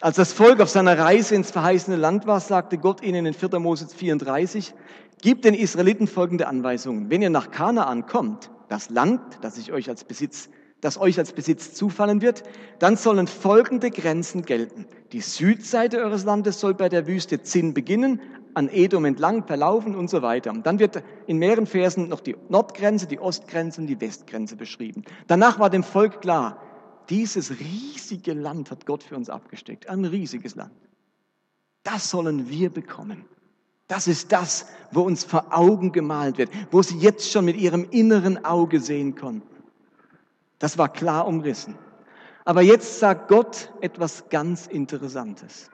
Als 0.00 0.16
das 0.16 0.32
Volk 0.32 0.60
auf 0.60 0.70
seiner 0.70 0.98
Reise 0.98 1.36
ins 1.36 1.52
verheißene 1.52 1.96
Land 1.96 2.26
war, 2.26 2.40
sagte 2.40 2.76
Gott 2.76 3.04
ihnen 3.04 3.24
in 3.24 3.34
4. 3.34 3.60
Mose 3.60 3.86
34, 3.86 4.74
Gib 5.22 5.42
den 5.42 5.54
Israeliten 5.54 6.08
folgende 6.08 6.48
Anweisungen. 6.48 7.08
Wenn 7.08 7.22
ihr 7.22 7.30
nach 7.30 7.52
Kanaan 7.52 8.06
kommt, 8.06 8.50
das 8.68 8.90
Land, 8.90 9.20
das 9.42 9.58
ich 9.58 9.70
euch 9.70 9.88
als 9.88 10.02
Besitz, 10.02 10.50
das 10.84 11.00
euch 11.00 11.18
als 11.18 11.32
Besitz 11.32 11.72
zufallen 11.72 12.20
wird, 12.20 12.42
dann 12.78 12.98
sollen 12.98 13.26
folgende 13.26 13.90
Grenzen 13.90 14.42
gelten. 14.42 14.84
Die 15.12 15.22
Südseite 15.22 15.98
eures 16.04 16.24
Landes 16.24 16.60
soll 16.60 16.74
bei 16.74 16.90
der 16.90 17.06
Wüste 17.06 17.42
Zinn 17.42 17.72
beginnen, 17.72 18.20
an 18.52 18.68
Edom 18.68 19.06
entlang 19.06 19.46
verlaufen 19.46 19.96
und 19.96 20.10
so 20.10 20.20
weiter. 20.20 20.50
Und 20.50 20.66
dann 20.66 20.78
wird 20.78 21.02
in 21.26 21.38
mehreren 21.38 21.66
Versen 21.66 22.10
noch 22.10 22.20
die 22.20 22.36
Nordgrenze, 22.50 23.06
die 23.06 23.18
Ostgrenze 23.18 23.80
und 23.80 23.86
die 23.86 23.98
Westgrenze 23.98 24.56
beschrieben. 24.56 25.04
Danach 25.26 25.58
war 25.58 25.70
dem 25.70 25.82
Volk 25.82 26.20
klar, 26.20 26.60
dieses 27.08 27.58
riesige 27.58 28.34
Land 28.34 28.70
hat 28.70 28.84
Gott 28.84 29.02
für 29.02 29.16
uns 29.16 29.30
abgesteckt. 29.30 29.88
Ein 29.88 30.04
riesiges 30.04 30.54
Land. 30.54 30.74
Das 31.82 32.10
sollen 32.10 32.50
wir 32.50 32.68
bekommen. 32.68 33.24
Das 33.88 34.06
ist 34.06 34.32
das, 34.32 34.66
wo 34.92 35.00
uns 35.00 35.24
vor 35.24 35.46
Augen 35.50 35.92
gemalt 35.92 36.36
wird, 36.36 36.50
wo 36.70 36.82
sie 36.82 36.98
jetzt 36.98 37.30
schon 37.30 37.46
mit 37.46 37.56
ihrem 37.56 37.86
inneren 37.90 38.44
Auge 38.44 38.80
sehen 38.80 39.14
konnten. 39.14 39.53
Das 40.58 40.78
war 40.78 40.88
klar 40.88 41.26
umrissen. 41.26 41.76
Aber 42.44 42.62
jetzt 42.62 42.98
sagt 42.98 43.28
Gott 43.28 43.72
etwas 43.80 44.28
ganz 44.28 44.66
Interessantes. 44.66 45.70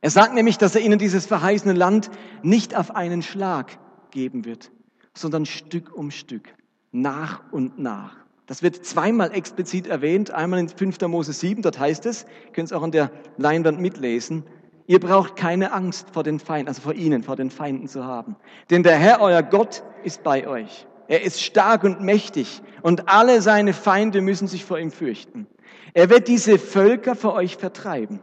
Er 0.00 0.10
sagt 0.10 0.34
nämlich, 0.34 0.58
dass 0.58 0.74
er 0.74 0.80
ihnen 0.80 0.98
dieses 0.98 1.26
verheißene 1.26 1.74
Land 1.74 2.10
nicht 2.42 2.76
auf 2.76 2.94
einen 2.94 3.22
Schlag 3.22 3.78
geben 4.10 4.44
wird, 4.44 4.70
sondern 5.14 5.46
Stück 5.46 5.94
um 5.94 6.10
Stück, 6.10 6.54
nach 6.90 7.42
und 7.52 7.78
nach. 7.78 8.16
Das 8.46 8.62
wird 8.62 8.84
zweimal 8.84 9.32
explizit 9.32 9.86
erwähnt, 9.86 10.30
einmal 10.30 10.58
in 10.58 10.68
5. 10.68 11.00
Mose 11.02 11.32
7, 11.32 11.62
dort 11.62 11.78
heißt 11.78 12.06
es, 12.06 12.24
ihr 12.46 12.52
könnt 12.52 12.66
es 12.66 12.72
auch 12.72 12.82
an 12.82 12.90
der 12.90 13.10
Leinwand 13.36 13.80
mitlesen, 13.80 14.44
Ihr 14.90 14.98
braucht 14.98 15.36
keine 15.36 15.72
Angst 15.72 16.10
vor 16.10 16.24
den 16.24 16.40
Feinden, 16.40 16.66
also 16.66 16.82
vor 16.82 16.94
ihnen, 16.94 17.22
vor 17.22 17.36
den 17.36 17.50
Feinden 17.50 17.86
zu 17.86 18.04
haben. 18.04 18.34
Denn 18.70 18.82
der 18.82 18.96
Herr, 18.96 19.20
euer 19.20 19.40
Gott, 19.40 19.84
ist 20.02 20.24
bei 20.24 20.48
euch. 20.48 20.84
Er 21.10 21.22
ist 21.22 21.42
stark 21.42 21.82
und 21.82 22.02
mächtig 22.02 22.62
und 22.82 23.08
alle 23.08 23.42
seine 23.42 23.72
Feinde 23.72 24.20
müssen 24.20 24.46
sich 24.46 24.64
vor 24.64 24.78
ihm 24.78 24.92
fürchten. 24.92 25.48
Er 25.92 26.08
wird 26.08 26.28
diese 26.28 26.56
Völker 26.56 27.16
vor 27.16 27.34
euch 27.34 27.56
vertreiben. 27.56 28.20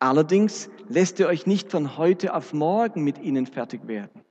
Allerdings 0.00 0.68
lässt 0.88 1.20
er 1.20 1.28
euch 1.28 1.46
nicht 1.46 1.70
von 1.70 1.96
heute 1.96 2.34
auf 2.34 2.52
morgen 2.52 3.04
mit 3.04 3.20
ihnen 3.20 3.46
fertig 3.46 3.86
werden. 3.86 4.22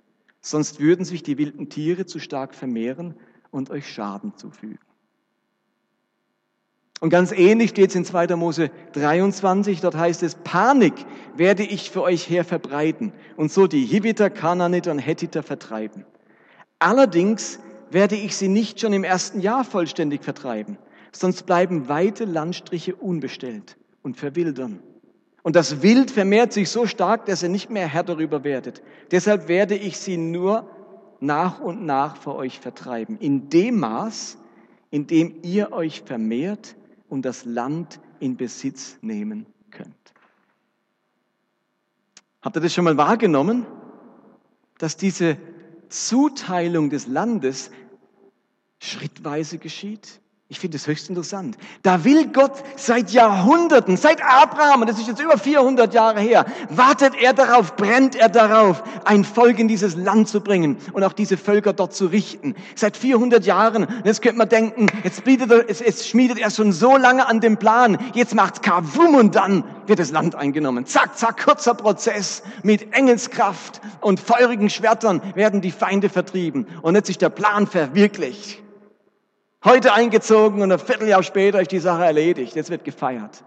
Sonst 0.41 0.81
würden 0.81 1.05
sich 1.05 1.23
die 1.23 1.37
wilden 1.37 1.69
Tiere 1.69 2.05
zu 2.05 2.19
stark 2.19 2.53
vermehren 2.53 3.15
und 3.49 3.69
euch 3.69 3.87
Schaden 3.87 4.35
zufügen. 4.35 4.77
Und 6.99 7.11
ganz 7.11 7.31
ähnlich 7.31 7.69
steht 7.69 7.91
es 7.91 7.95
in 7.95 8.03
2. 8.03 8.35
Mose 8.35 8.71
23, 8.91 9.79
dort 9.79 9.95
heißt 9.95 10.21
es, 10.23 10.35
Panik 10.35 10.95
werde 11.37 11.63
ich 11.63 11.91
für 11.91 12.01
euch 12.01 12.29
her 12.29 12.43
verbreiten 12.43 13.13
und 13.37 13.53
so 13.53 13.67
die 13.67 13.85
Hiviter, 13.85 14.29
Kananiter 14.29 14.91
und 14.91 14.99
Hethiter 14.99 15.43
vertreiben. 15.43 16.05
Allerdings 16.83 17.59
werde 17.91 18.17
ich 18.17 18.35
sie 18.35 18.49
nicht 18.49 18.81
schon 18.81 18.91
im 18.91 19.05
ersten 19.05 19.39
Jahr 19.39 19.63
vollständig 19.63 20.21
vertreiben, 20.21 20.77
sonst 21.13 21.45
bleiben 21.45 21.87
weite 21.87 22.25
Landstriche 22.25 22.93
unbestellt 22.93 23.77
und 24.01 24.17
verwildern. 24.17 24.83
Und 25.43 25.55
das 25.55 25.81
Wild 25.81 26.11
vermehrt 26.11 26.51
sich 26.51 26.69
so 26.69 26.85
stark, 26.85 27.25
dass 27.25 27.41
ihr 27.41 27.47
nicht 27.47 27.69
mehr 27.69 27.87
Herr 27.87 28.03
darüber 28.03 28.43
werdet. 28.43 28.83
Deshalb 29.11 29.47
werde 29.47 29.75
ich 29.75 29.97
sie 29.97 30.17
nur 30.17 30.69
nach 31.21 31.61
und 31.61 31.85
nach 31.85 32.17
vor 32.17 32.35
euch 32.35 32.59
vertreiben, 32.59 33.17
in 33.17 33.47
dem 33.47 33.79
Maß, 33.79 34.37
in 34.91 35.07
dem 35.07 35.35
ihr 35.41 35.71
euch 35.71 36.01
vermehrt 36.01 36.75
und 37.07 37.21
das 37.21 37.45
Land 37.45 38.01
in 38.19 38.35
Besitz 38.35 38.97
nehmen 39.01 39.45
könnt. 39.71 40.13
Habt 42.41 42.57
ihr 42.57 42.61
das 42.61 42.73
schon 42.73 42.83
mal 42.83 42.97
wahrgenommen, 42.97 43.65
dass 44.79 44.97
diese 44.97 45.37
Zuteilung 45.93 46.89
des 46.89 47.05
Landes 47.05 47.69
schrittweise 48.79 49.59
geschieht? 49.59 50.21
Ich 50.53 50.59
finde 50.59 50.77
es 50.77 50.85
höchst 50.85 51.09
interessant. 51.09 51.57
Da 51.81 52.03
will 52.03 52.27
Gott 52.27 52.51
seit 52.75 53.09
Jahrhunderten, 53.09 53.97
seit 53.97 54.21
Abraham, 54.21 54.81
und 54.81 54.87
das 54.87 54.99
ist 54.99 55.07
jetzt 55.07 55.19
über 55.19 55.35
400 55.35 55.91
Jahre 55.95 56.19
her, 56.19 56.45
wartet 56.69 57.15
er 57.19 57.33
darauf, 57.33 57.75
brennt 57.75 58.15
er 58.15 58.29
darauf, 58.29 58.83
ein 59.03 59.23
Volk 59.23 59.57
in 59.57 59.67
dieses 59.67 59.95
Land 59.95 60.27
zu 60.27 60.41
bringen 60.41 60.77
und 60.91 61.03
auch 61.03 61.13
diese 61.13 61.37
Völker 61.37 61.73
dort 61.73 61.95
zu 61.95 62.05
richten. 62.05 62.53
Seit 62.75 62.97
400 62.97 63.43
Jahren, 63.43 63.85
und 63.85 64.05
jetzt 64.05 64.21
könnte 64.21 64.37
man 64.37 64.47
denken, 64.47 64.85
jetzt, 65.03 65.25
er, 65.25 65.67
jetzt, 65.67 65.81
jetzt 65.81 66.07
schmiedet 66.07 66.37
er 66.37 66.51
schon 66.51 66.71
so 66.71 66.97
lange 66.97 67.25
an 67.25 67.39
dem 67.39 67.57
Plan, 67.57 67.97
jetzt 68.13 68.35
macht's 68.35 68.61
Kavum 68.61 69.15
und 69.15 69.35
dann 69.35 69.63
wird 69.87 69.97
das 69.97 70.11
Land 70.11 70.35
eingenommen. 70.35 70.85
Zack, 70.85 71.17
zack, 71.17 71.43
kurzer 71.43 71.73
Prozess 71.73 72.43
mit 72.61 72.93
Engelskraft 72.93 73.81
und 74.01 74.19
feurigen 74.19 74.69
Schwertern 74.69 75.19
werden 75.33 75.61
die 75.61 75.71
Feinde 75.71 76.09
vertrieben 76.09 76.67
und 76.83 76.93
jetzt 76.93 77.09
ist 77.09 77.23
der 77.23 77.29
Plan 77.29 77.65
verwirklicht. 77.65 78.63
Heute 79.65 79.93
eingezogen 79.93 80.61
und 80.61 80.73
ein 80.73 80.79
Vierteljahr 80.79 81.23
später 81.23 81.61
ist 81.61 81.71
die 81.71 81.79
Sache 81.79 82.03
erledigt. 82.03 82.53
Jetzt 82.55 82.69
wird 82.69 82.83
gefeiert. 82.83 83.45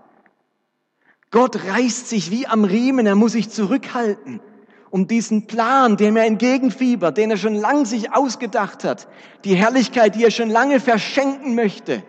Gott 1.31 1.63
reißt 1.67 2.09
sich 2.09 2.31
wie 2.31 2.47
am 2.47 2.65
Riemen, 2.65 3.07
er 3.07 3.17
muss 3.17 3.33
sich 3.33 3.51
zurückhalten, 3.51 4.41
um 4.89 5.07
diesen 5.09 5.47
Plan, 5.47 5.99
dem 5.99 6.17
er 6.17 6.25
entgegenfiebert, 6.25 7.19
den 7.19 7.33
er 7.33 7.37
schon 7.37 7.55
lang 7.55 7.85
sich 7.85 8.15
ausgedacht 8.15 8.85
hat, 8.85 9.09
die 9.45 9.57
Herrlichkeit, 9.57 10.15
die 10.15 10.25
er 10.25 10.31
schon 10.31 10.49
lange 10.49 10.81
verschenken 10.81 11.55
möchte, 11.55 12.03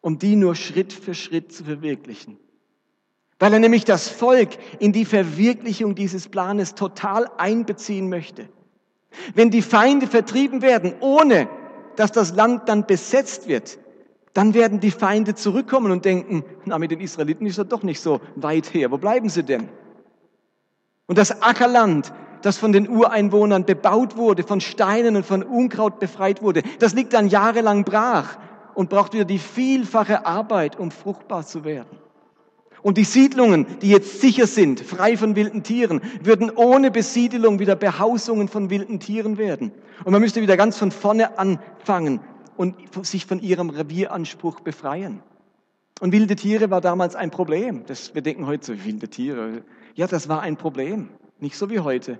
um 0.00 0.18
die 0.18 0.36
nur 0.36 0.54
Schritt 0.54 0.94
für 0.94 1.14
Schritt 1.14 1.52
zu 1.52 1.64
verwirklichen. 1.64 2.38
Weil 3.38 3.52
er 3.52 3.58
nämlich 3.58 3.84
das 3.84 4.08
Volk 4.08 4.50
in 4.78 4.92
die 4.92 5.04
Verwirklichung 5.04 5.94
dieses 5.94 6.28
Planes 6.28 6.74
total 6.74 7.28
einbeziehen 7.36 8.08
möchte. 8.08 8.48
Wenn 9.34 9.50
die 9.50 9.60
Feinde 9.60 10.06
vertrieben 10.06 10.62
werden, 10.62 10.94
ohne 11.00 11.48
dass 11.96 12.12
das 12.12 12.34
Land 12.34 12.68
dann 12.68 12.86
besetzt 12.86 13.48
wird, 13.48 13.78
dann 14.34 14.54
werden 14.54 14.80
die 14.80 14.90
Feinde 14.90 15.34
zurückkommen 15.34 15.92
und 15.92 16.04
denken, 16.04 16.44
na, 16.64 16.78
mit 16.78 16.90
den 16.90 17.00
Israeliten 17.00 17.46
ist 17.46 17.58
er 17.58 17.64
doch 17.64 17.82
nicht 17.82 18.00
so 18.00 18.20
weit 18.36 18.72
her. 18.72 18.90
Wo 18.90 18.98
bleiben 18.98 19.28
sie 19.28 19.42
denn? 19.42 19.68
Und 21.06 21.18
das 21.18 21.42
Ackerland, 21.42 22.12
das 22.40 22.58
von 22.58 22.72
den 22.72 22.88
Ureinwohnern 22.88 23.66
bebaut 23.66 24.16
wurde, 24.16 24.42
von 24.42 24.60
Steinen 24.60 25.16
und 25.16 25.26
von 25.26 25.42
Unkraut 25.42 26.00
befreit 26.00 26.42
wurde, 26.42 26.62
das 26.78 26.94
liegt 26.94 27.12
dann 27.12 27.28
jahrelang 27.28 27.84
brach 27.84 28.38
und 28.74 28.88
braucht 28.88 29.12
wieder 29.12 29.26
die 29.26 29.38
vielfache 29.38 30.24
Arbeit, 30.24 30.78
um 30.78 30.90
fruchtbar 30.90 31.44
zu 31.44 31.64
werden. 31.64 32.01
Und 32.82 32.98
die 32.98 33.04
Siedlungen, 33.04 33.66
die 33.80 33.90
jetzt 33.90 34.20
sicher 34.20 34.46
sind, 34.46 34.80
frei 34.80 35.16
von 35.16 35.36
wilden 35.36 35.62
Tieren, 35.62 36.00
würden 36.20 36.50
ohne 36.50 36.90
Besiedelung 36.90 37.60
wieder 37.60 37.76
Behausungen 37.76 38.48
von 38.48 38.70
wilden 38.70 38.98
Tieren 38.98 39.38
werden. 39.38 39.70
Und 40.04 40.12
man 40.12 40.20
müsste 40.20 40.42
wieder 40.42 40.56
ganz 40.56 40.78
von 40.78 40.90
vorne 40.90 41.38
anfangen 41.38 42.20
und 42.56 42.74
sich 43.06 43.26
von 43.26 43.40
ihrem 43.40 43.70
Revieranspruch 43.70 44.60
befreien. 44.60 45.22
Und 46.00 46.10
wilde 46.12 46.34
Tiere 46.34 46.70
war 46.70 46.80
damals 46.80 47.14
ein 47.14 47.30
Problem. 47.30 47.84
Das, 47.86 48.14
wir 48.16 48.22
denken 48.22 48.46
heute 48.46 48.66
so, 48.66 48.84
wilde 48.84 49.08
Tiere. 49.08 49.62
Ja, 49.94 50.08
das 50.08 50.28
war 50.28 50.40
ein 50.40 50.56
Problem. 50.56 51.08
Nicht 51.38 51.56
so 51.56 51.70
wie 51.70 51.78
heute. 51.78 52.18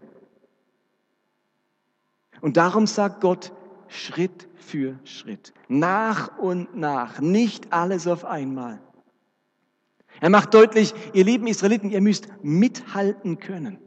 Und 2.40 2.56
darum 2.56 2.86
sagt 2.86 3.20
Gott, 3.20 3.52
Schritt 3.88 4.48
für 4.56 4.98
Schritt, 5.04 5.52
nach 5.68 6.38
und 6.38 6.76
nach, 6.76 7.20
nicht 7.20 7.72
alles 7.72 8.06
auf 8.06 8.24
einmal. 8.24 8.80
Er 10.22 10.30
macht 10.30 10.54
deutlich, 10.54 10.94
ihr 11.14 11.24
lieben 11.24 11.48
Israeliten, 11.48 11.90
ihr 11.90 12.00
müsst 12.00 12.28
mithalten 12.44 13.40
können 13.40 13.78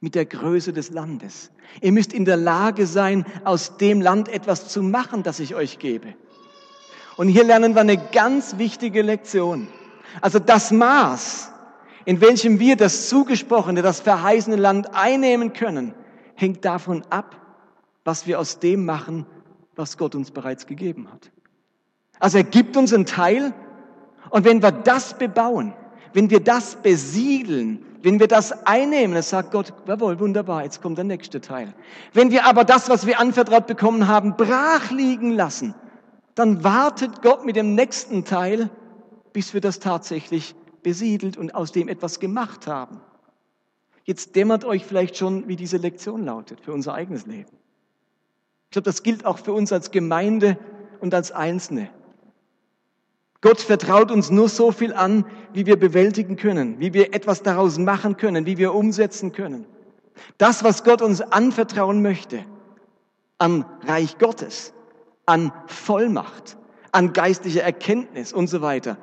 mit 0.00 0.16
der 0.16 0.26
Größe 0.26 0.72
des 0.72 0.90
Landes. 0.90 1.52
Ihr 1.80 1.92
müsst 1.92 2.12
in 2.12 2.24
der 2.24 2.36
Lage 2.36 2.84
sein, 2.84 3.24
aus 3.44 3.76
dem 3.76 4.00
Land 4.00 4.28
etwas 4.28 4.66
zu 4.66 4.82
machen, 4.82 5.22
das 5.22 5.38
ich 5.38 5.54
euch 5.54 5.78
gebe. 5.78 6.14
Und 7.16 7.28
hier 7.28 7.44
lernen 7.44 7.76
wir 7.76 7.82
eine 7.82 7.96
ganz 7.96 8.58
wichtige 8.58 9.02
Lektion. 9.02 9.68
Also 10.20 10.40
das 10.40 10.72
Maß, 10.72 11.52
in 12.04 12.20
welchem 12.20 12.58
wir 12.58 12.74
das 12.74 13.08
zugesprochene, 13.08 13.80
das 13.80 14.00
verheißene 14.00 14.56
Land 14.56 14.96
einnehmen 14.96 15.52
können, 15.52 15.94
hängt 16.34 16.64
davon 16.64 17.04
ab, 17.08 17.36
was 18.02 18.26
wir 18.26 18.40
aus 18.40 18.58
dem 18.58 18.84
machen, 18.84 19.26
was 19.76 19.96
Gott 19.96 20.16
uns 20.16 20.32
bereits 20.32 20.66
gegeben 20.66 21.06
hat. 21.12 21.30
Also 22.18 22.38
er 22.38 22.44
gibt 22.44 22.76
uns 22.76 22.92
einen 22.92 23.06
Teil 23.06 23.54
und 24.30 24.44
wenn 24.44 24.62
wir 24.62 24.72
das 24.72 25.14
bebauen, 25.14 25.74
wenn 26.12 26.30
wir 26.30 26.40
das 26.40 26.76
besiedeln, 26.76 27.84
wenn 28.02 28.20
wir 28.20 28.28
das 28.28 28.66
einnehmen, 28.66 29.14
dann 29.14 29.22
sagt 29.22 29.50
Gott, 29.50 29.72
jawohl, 29.86 30.20
wunderbar, 30.20 30.64
jetzt 30.64 30.80
kommt 30.80 30.98
der 30.98 31.04
nächste 31.04 31.40
Teil. 31.40 31.74
Wenn 32.12 32.30
wir 32.30 32.46
aber 32.46 32.64
das, 32.64 32.88
was 32.88 33.06
wir 33.06 33.18
anvertraut 33.20 33.66
bekommen 33.66 34.06
haben, 34.06 34.36
brach 34.36 34.90
liegen 34.90 35.32
lassen, 35.32 35.74
dann 36.34 36.62
wartet 36.62 37.22
Gott 37.22 37.44
mit 37.44 37.56
dem 37.56 37.74
nächsten 37.74 38.24
Teil, 38.24 38.70
bis 39.32 39.54
wir 39.54 39.60
das 39.60 39.80
tatsächlich 39.80 40.54
besiedelt 40.82 41.36
und 41.36 41.54
aus 41.54 41.72
dem 41.72 41.88
etwas 41.88 42.20
gemacht 42.20 42.66
haben. 42.66 43.00
Jetzt 44.04 44.36
dämmert 44.36 44.64
euch 44.64 44.86
vielleicht 44.86 45.16
schon, 45.16 45.48
wie 45.48 45.56
diese 45.56 45.76
Lektion 45.76 46.24
lautet 46.24 46.60
für 46.60 46.72
unser 46.72 46.94
eigenes 46.94 47.26
Leben. 47.26 47.50
Ich 48.66 48.70
glaube, 48.70 48.84
das 48.84 49.02
gilt 49.02 49.26
auch 49.26 49.38
für 49.38 49.52
uns 49.52 49.72
als 49.72 49.90
Gemeinde 49.90 50.56
und 51.00 51.12
als 51.14 51.32
Einzelne. 51.32 51.90
Gott 53.40 53.60
vertraut 53.60 54.10
uns 54.10 54.30
nur 54.30 54.48
so 54.48 54.72
viel 54.72 54.92
an, 54.92 55.24
wie 55.52 55.66
wir 55.66 55.78
bewältigen 55.78 56.36
können, 56.36 56.80
wie 56.80 56.92
wir 56.92 57.14
etwas 57.14 57.42
daraus 57.42 57.78
machen 57.78 58.16
können, 58.16 58.46
wie 58.46 58.58
wir 58.58 58.74
umsetzen 58.74 59.32
können. 59.32 59.64
Das, 60.38 60.64
was 60.64 60.82
Gott 60.82 61.02
uns 61.02 61.20
anvertrauen 61.20 62.02
möchte, 62.02 62.44
an 63.38 63.64
Reich 63.86 64.18
Gottes, 64.18 64.72
an 65.26 65.52
Vollmacht, 65.66 66.56
an 66.90 67.12
geistlicher 67.12 67.62
Erkenntnis 67.62 68.32
und 68.32 68.48
so 68.48 68.60
weiter, 68.60 68.98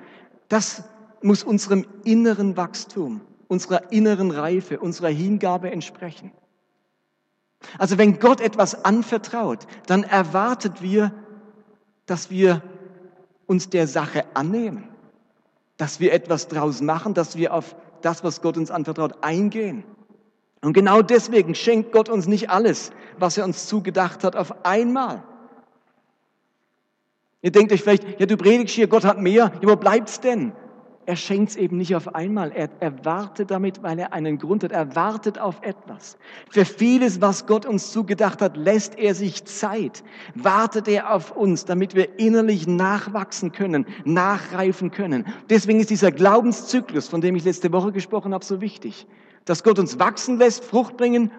das 0.50 0.84
muss 1.22 1.44
unserem 1.44 1.86
inneren 2.04 2.58
Wachstum, 2.58 3.22
unserer 3.48 3.92
inneren 3.94 4.32
Reife, 4.32 4.80
unserer 4.80 5.10
Hingabe 5.10 5.72
entsprechen. 5.72 6.32
Also 7.78 7.98
wenn 7.98 8.20
Gott 8.20 8.42
etwas 8.42 8.84
anvertraut, 8.84 9.66
dann 9.88 10.04
erwartet 10.04 10.82
wir, 10.82 11.14
dass 12.06 12.30
wir 12.30 12.62
uns 13.48 13.70
der 13.70 13.88
Sache 13.88 14.26
annehmen, 14.34 14.90
dass 15.78 16.00
wir 16.00 16.14
etwas 16.14 16.48
draus 16.48 16.82
machen, 16.82 17.14
dass 17.14 17.38
wir 17.38 17.54
auf 17.54 17.76
das, 18.02 18.24
was 18.24 18.42
Gott 18.42 18.58
uns 18.58 18.72
anvertraut, 18.72 19.24
eingehen. 19.24 19.84
Und 20.62 20.74
genau 20.74 21.02
deswegen 21.02 21.54
schenkt 21.54 21.92
Gott 21.92 22.10
uns 22.10 22.28
nicht 22.28 22.50
alles, 22.50 22.92
was 23.20 23.38
er 23.38 23.46
uns 23.46 23.68
zugedacht 23.68 24.24
hat, 24.24 24.36
auf 24.36 24.66
einmal. 24.66 25.24
Ihr 27.42 27.52
denkt 27.52 27.72
euch 27.72 27.82
vielleicht, 27.82 28.20
ja, 28.20 28.26
du 28.26 28.38
predigst 28.38 28.74
hier, 28.74 28.88
Gott 28.88 29.06
hat 29.06 29.20
mehr, 29.20 29.52
ja, 29.62 29.70
wo 29.70 29.76
bleibt's 29.76 30.20
denn? 30.20 30.54
Er 31.08 31.16
schenkt 31.16 31.52
es 31.52 31.56
eben 31.56 31.78
nicht 31.78 31.96
auf 31.96 32.16
einmal. 32.16 32.52
Er, 32.52 32.70
er 32.80 33.06
wartet 33.06 33.52
damit, 33.52 33.84
weil 33.84 34.00
er 34.00 34.12
einen 34.12 34.40
Grund 34.40 34.64
hat. 34.64 34.72
Er 34.72 34.96
wartet 34.96 35.38
auf 35.38 35.62
etwas. 35.62 36.18
Für 36.50 36.66
vieles, 36.66 37.22
was 37.22 37.46
Gott 37.46 37.66
uns 37.68 37.92
zugedacht 37.92 38.42
hat, 38.42 38.58
lässt 38.58 38.98
er 38.98 39.14
sich 39.14 39.46
Zeit. 39.46 40.04
Wartet 40.34 40.88
er 40.88 41.14
auf 41.14 41.32
uns, 41.32 41.66
damit 41.66 41.94
wir 41.94 42.18
innerlich 42.18 42.66
nachwachsen 42.66 43.52
können, 43.52 43.86
nachreifen 44.04 44.90
können. 44.90 45.26
Deswegen 45.50 45.80
ist 45.80 45.92
dieser 45.92 46.12
Glaubenszyklus, 46.12 47.08
von 47.08 47.22
dem 47.22 47.36
ich 47.36 47.44
letzte 47.44 47.72
Woche 47.72 47.92
gesprochen 47.92 48.34
habe, 48.34 48.44
so 48.44 48.60
wichtig. 48.60 49.06
Dass 49.46 49.64
Gott 49.64 49.78
uns 49.78 50.00
wachsen 50.00 50.40
lässt, 50.40 50.66
Frucht 50.66 50.98
bringen 50.98 51.30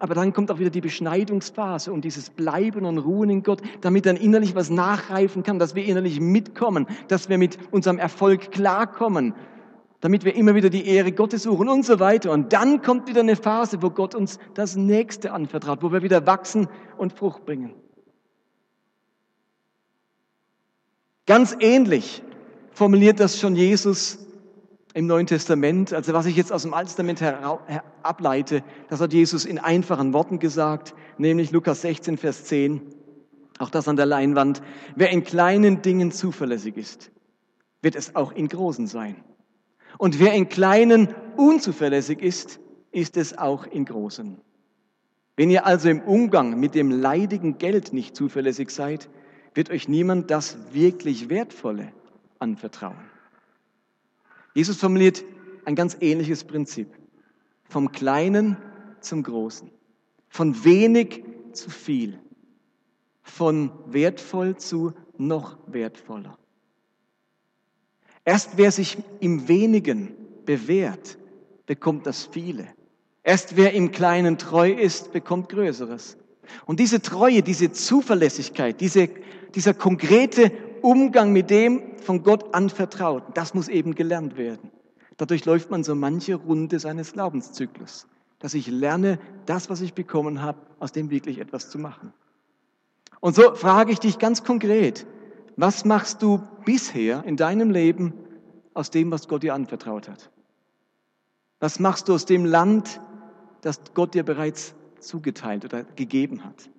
aber 0.00 0.14
dann 0.14 0.32
kommt 0.32 0.50
auch 0.50 0.58
wieder 0.58 0.70
die 0.70 0.80
Beschneidungsphase 0.80 1.92
und 1.92 2.04
dieses 2.04 2.30
Bleiben 2.30 2.86
und 2.86 2.98
Ruhen 2.98 3.28
in 3.28 3.42
Gott, 3.42 3.60
damit 3.82 4.06
dann 4.06 4.16
innerlich 4.16 4.54
was 4.54 4.70
nachreifen 4.70 5.42
kann, 5.42 5.58
dass 5.58 5.74
wir 5.74 5.84
innerlich 5.84 6.20
mitkommen, 6.20 6.86
dass 7.08 7.28
wir 7.28 7.36
mit 7.36 7.58
unserem 7.70 7.98
Erfolg 7.98 8.50
klarkommen, 8.50 9.34
damit 10.00 10.24
wir 10.24 10.34
immer 10.34 10.54
wieder 10.54 10.70
die 10.70 10.86
Ehre 10.86 11.12
Gottes 11.12 11.42
suchen 11.42 11.68
und 11.68 11.84
so 11.84 12.00
weiter. 12.00 12.32
Und 12.32 12.54
dann 12.54 12.80
kommt 12.80 13.08
wieder 13.08 13.20
eine 13.20 13.36
Phase, 13.36 13.82
wo 13.82 13.90
Gott 13.90 14.14
uns 14.14 14.38
das 14.54 14.74
Nächste 14.74 15.32
anvertraut, 15.32 15.82
wo 15.82 15.92
wir 15.92 16.02
wieder 16.02 16.26
wachsen 16.26 16.68
und 16.96 17.12
Frucht 17.12 17.44
bringen. 17.44 17.74
Ganz 21.26 21.54
ähnlich 21.60 22.22
formuliert 22.72 23.20
das 23.20 23.38
schon 23.38 23.54
Jesus 23.54 24.18
im 24.94 25.06
Neuen 25.06 25.26
Testament. 25.26 25.92
Also 25.92 26.12
was 26.12 26.26
ich 26.26 26.36
jetzt 26.36 26.52
aus 26.52 26.62
dem 26.62 26.74
Alten 26.74 26.88
Testament 26.88 27.22
ableite, 28.02 28.62
das 28.88 29.00
hat 29.00 29.12
Jesus 29.12 29.44
in 29.44 29.58
einfachen 29.58 30.12
Worten 30.12 30.38
gesagt, 30.38 30.94
nämlich 31.18 31.50
Lukas 31.52 31.82
16, 31.82 32.16
Vers 32.16 32.44
10, 32.44 32.82
auch 33.58 33.70
das 33.70 33.88
an 33.88 33.96
der 33.96 34.06
Leinwand. 34.06 34.62
Wer 34.96 35.10
in 35.10 35.24
kleinen 35.24 35.82
Dingen 35.82 36.12
zuverlässig 36.12 36.76
ist, 36.76 37.10
wird 37.82 37.94
es 37.94 38.16
auch 38.16 38.32
in 38.32 38.48
großen 38.48 38.86
sein. 38.86 39.16
Und 39.98 40.18
wer 40.18 40.32
in 40.32 40.48
kleinen 40.48 41.14
unzuverlässig 41.36 42.22
ist, 42.22 42.60
ist 42.90 43.16
es 43.16 43.36
auch 43.36 43.66
in 43.66 43.84
großen. 43.84 44.40
Wenn 45.36 45.50
ihr 45.50 45.66
also 45.66 45.88
im 45.88 46.00
Umgang 46.02 46.58
mit 46.58 46.74
dem 46.74 46.90
leidigen 46.90 47.58
Geld 47.58 47.92
nicht 47.92 48.16
zuverlässig 48.16 48.70
seid, 48.70 49.08
wird 49.54 49.70
euch 49.70 49.88
niemand 49.88 50.30
das 50.30 50.56
wirklich 50.72 51.28
Wertvolle 51.28 51.92
anvertrauen. 52.38 53.09
Jesus 54.54 54.76
formuliert 54.76 55.24
ein 55.64 55.74
ganz 55.74 55.96
ähnliches 56.00 56.44
Prinzip. 56.44 56.88
Vom 57.64 57.92
Kleinen 57.92 58.56
zum 59.00 59.22
Großen. 59.22 59.70
Von 60.28 60.64
wenig 60.64 61.24
zu 61.52 61.70
viel. 61.70 62.18
Von 63.22 63.70
wertvoll 63.86 64.56
zu 64.56 64.92
noch 65.16 65.58
wertvoller. 65.66 66.38
Erst 68.24 68.56
wer 68.56 68.70
sich 68.70 68.98
im 69.20 69.48
Wenigen 69.48 70.14
bewährt, 70.44 71.18
bekommt 71.66 72.06
das 72.06 72.26
Viele. 72.26 72.68
Erst 73.22 73.56
wer 73.56 73.72
im 73.72 73.92
Kleinen 73.92 74.38
treu 74.38 74.72
ist, 74.72 75.12
bekommt 75.12 75.48
Größeres. 75.48 76.16
Und 76.66 76.80
diese 76.80 77.00
Treue, 77.00 77.42
diese 77.42 77.70
Zuverlässigkeit, 77.70 78.80
diese, 78.80 79.08
dieser 79.54 79.74
konkrete 79.74 80.50
Umgang 80.82 81.32
mit 81.32 81.50
dem 81.50 81.98
von 81.98 82.22
Gott 82.22 82.54
anvertraut, 82.54 83.22
das 83.34 83.54
muss 83.54 83.68
eben 83.68 83.94
gelernt 83.94 84.36
werden. 84.36 84.70
Dadurch 85.16 85.44
läuft 85.44 85.70
man 85.70 85.84
so 85.84 85.94
manche 85.94 86.36
Runde 86.36 86.78
seines 86.80 87.12
Glaubenszyklus, 87.12 88.06
dass 88.38 88.54
ich 88.54 88.66
lerne, 88.68 89.18
das, 89.46 89.68
was 89.68 89.80
ich 89.80 89.94
bekommen 89.94 90.40
habe, 90.40 90.58
aus 90.78 90.92
dem 90.92 91.10
wirklich 91.10 91.38
etwas 91.38 91.68
zu 91.68 91.78
machen. 91.78 92.12
Und 93.20 93.34
so 93.34 93.54
frage 93.54 93.92
ich 93.92 93.98
dich 93.98 94.18
ganz 94.18 94.44
konkret, 94.44 95.06
was 95.56 95.84
machst 95.84 96.22
du 96.22 96.40
bisher 96.64 97.22
in 97.24 97.36
deinem 97.36 97.70
Leben 97.70 98.14
aus 98.72 98.90
dem, 98.90 99.10
was 99.10 99.28
Gott 99.28 99.42
dir 99.42 99.54
anvertraut 99.54 100.08
hat? 100.08 100.30
Was 101.58 101.78
machst 101.78 102.08
du 102.08 102.14
aus 102.14 102.24
dem 102.24 102.46
Land, 102.46 103.00
das 103.60 103.80
Gott 103.92 104.14
dir 104.14 104.22
bereits 104.22 104.74
zugeteilt 105.00 105.66
oder 105.66 105.84
gegeben 105.84 106.44
hat? 106.44 106.70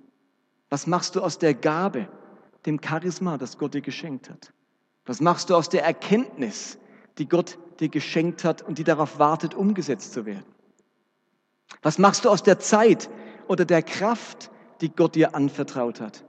Was 0.69 0.87
machst 0.87 1.15
du 1.15 1.21
aus 1.21 1.37
der 1.37 1.53
Gabe, 1.53 2.07
dem 2.65 2.79
Charisma, 2.83 3.37
das 3.37 3.57
Gott 3.57 3.73
dir 3.73 3.81
geschenkt 3.81 4.29
hat? 4.29 4.53
Was 5.05 5.21
machst 5.21 5.49
du 5.49 5.55
aus 5.55 5.69
der 5.69 5.83
Erkenntnis, 5.83 6.77
die 7.17 7.27
Gott 7.27 7.57
dir 7.79 7.89
geschenkt 7.89 8.43
hat 8.43 8.61
und 8.61 8.77
die 8.77 8.83
darauf 8.83 9.19
wartet, 9.19 9.53
umgesetzt 9.53 10.13
zu 10.13 10.25
werden? 10.25 10.45
Was 11.81 11.97
machst 11.97 12.25
du 12.25 12.29
aus 12.29 12.43
der 12.43 12.59
Zeit 12.59 13.09
oder 13.47 13.65
der 13.65 13.81
Kraft, 13.81 14.51
die 14.81 14.89
Gott 14.89 15.15
dir 15.15 15.35
anvertraut 15.35 16.01
hat? 16.01 16.23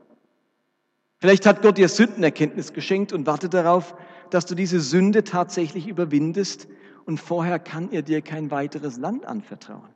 Vielleicht 1.19 1.47
hat 1.47 1.63
Gott 1.63 1.79
dir 1.79 1.89
Sündenerkenntnis 1.89 2.73
geschenkt 2.73 3.13
und 3.13 3.27
wartet 3.27 3.55
darauf, 3.55 3.95
dass 4.31 4.47
du 4.47 4.55
diese 4.55 4.81
Sünde 4.81 5.25
tatsächlich 5.25 5.87
überwindest 5.87 6.67
und 7.05 7.19
vorher 7.19 7.59
kann 7.59 7.91
er 7.93 8.03
dir 8.03 8.23
kein 8.23 8.51
weiteres 8.51 8.97
Land 8.97 9.27
anvertrauen. 9.27 9.91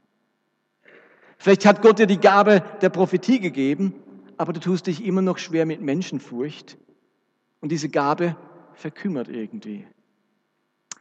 Vielleicht 1.39 1.67
hat 1.67 1.83
Gott 1.83 1.99
dir 1.99 2.07
die 2.07 2.21
Gabe 2.21 2.63
der 2.81 2.91
Prophetie 2.91 3.41
gegeben 3.41 3.95
aber 4.39 4.53
du 4.53 4.61
tust 4.61 4.87
dich 4.87 5.05
immer 5.05 5.23
noch 5.23 5.39
schwer 5.39 5.67
mit 5.67 5.81
Menschenfurcht 5.81 6.79
und 7.61 7.73
diese 7.73 7.89
Gabe 7.89 8.37
verkümmert 8.75 9.29
irgendwie. 9.29 9.87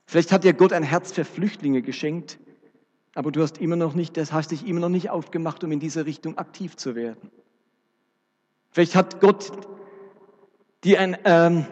Vielleicht 0.05 0.31
hat 0.31 0.43
dir 0.43 0.53
Gott 0.53 0.73
ein 0.73 0.83
Herz 0.83 1.11
für 1.11 1.25
Flüchtlinge 1.25 1.81
geschenkt, 1.81 2.39
aber 3.13 3.31
du 3.31 3.41
hast 3.41 3.57
immer 3.59 3.75
noch 3.75 3.93
nicht, 3.93 4.17
das 4.17 4.31
hast 4.31 4.51
dich 4.51 4.67
immer 4.67 4.81
noch 4.81 4.89
nicht 4.89 5.09
aufgemacht, 5.09 5.63
um 5.63 5.71
in 5.71 5.79
diese 5.79 6.05
Richtung 6.05 6.37
aktiv 6.37 6.75
zu 6.75 6.95
werden. 6.95 7.31
Vielleicht 8.71 8.95
hat 8.95 9.21
Gott 9.21 9.51
dir, 10.83 10.99
ein, 10.99 11.17
ähm, 11.23 11.65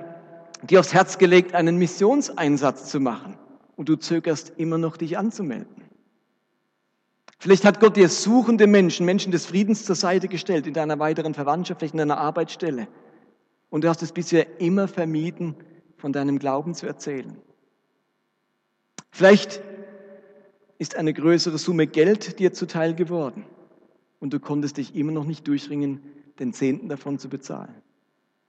dir 0.63 0.79
aufs 0.79 0.93
Herz 0.93 1.17
gelegt, 1.17 1.53
einen 1.53 1.77
Missionseinsatz 1.77 2.89
zu 2.89 2.99
machen 2.99 3.37
und 3.75 3.89
du 3.89 3.97
zögerst 3.97 4.53
immer 4.57 4.77
noch, 4.77 4.97
dich 4.97 5.17
anzumelden. 5.17 5.82
Vielleicht 7.39 7.65
hat 7.65 7.79
Gott 7.79 7.97
dir 7.97 8.09
suchende 8.09 8.67
Menschen, 8.67 9.05
Menschen 9.05 9.31
des 9.31 9.45
Friedens 9.45 9.85
zur 9.85 9.95
Seite 9.95 10.27
gestellt 10.27 10.67
in 10.67 10.73
deiner 10.73 10.99
weiteren 10.99 11.33
Verwandtschaft, 11.33 11.79
vielleicht 11.79 11.93
in 11.93 11.99
deiner 11.99 12.17
Arbeitsstelle. 12.17 12.87
Und 13.69 13.83
du 13.83 13.89
hast 13.89 14.03
es 14.03 14.11
bisher 14.11 14.61
immer 14.61 14.87
vermieden, 14.87 15.55
von 15.97 16.13
deinem 16.13 16.39
Glauben 16.39 16.75
zu 16.75 16.85
erzählen. 16.85 17.37
Vielleicht 19.11 19.61
ist 20.77 20.95
eine 20.95 21.13
größere 21.13 21.57
Summe 21.57 21.87
Geld 21.87 22.39
dir 22.39 22.53
zuteil 22.53 22.93
geworden 22.93 23.45
und 24.19 24.33
du 24.33 24.39
konntest 24.39 24.77
dich 24.77 24.95
immer 24.95 25.11
noch 25.11 25.25
nicht 25.25 25.47
durchringen, 25.47 26.01
den 26.39 26.53
Zehnten 26.53 26.89
davon 26.89 27.19
zu 27.19 27.29
bezahlen. 27.29 27.73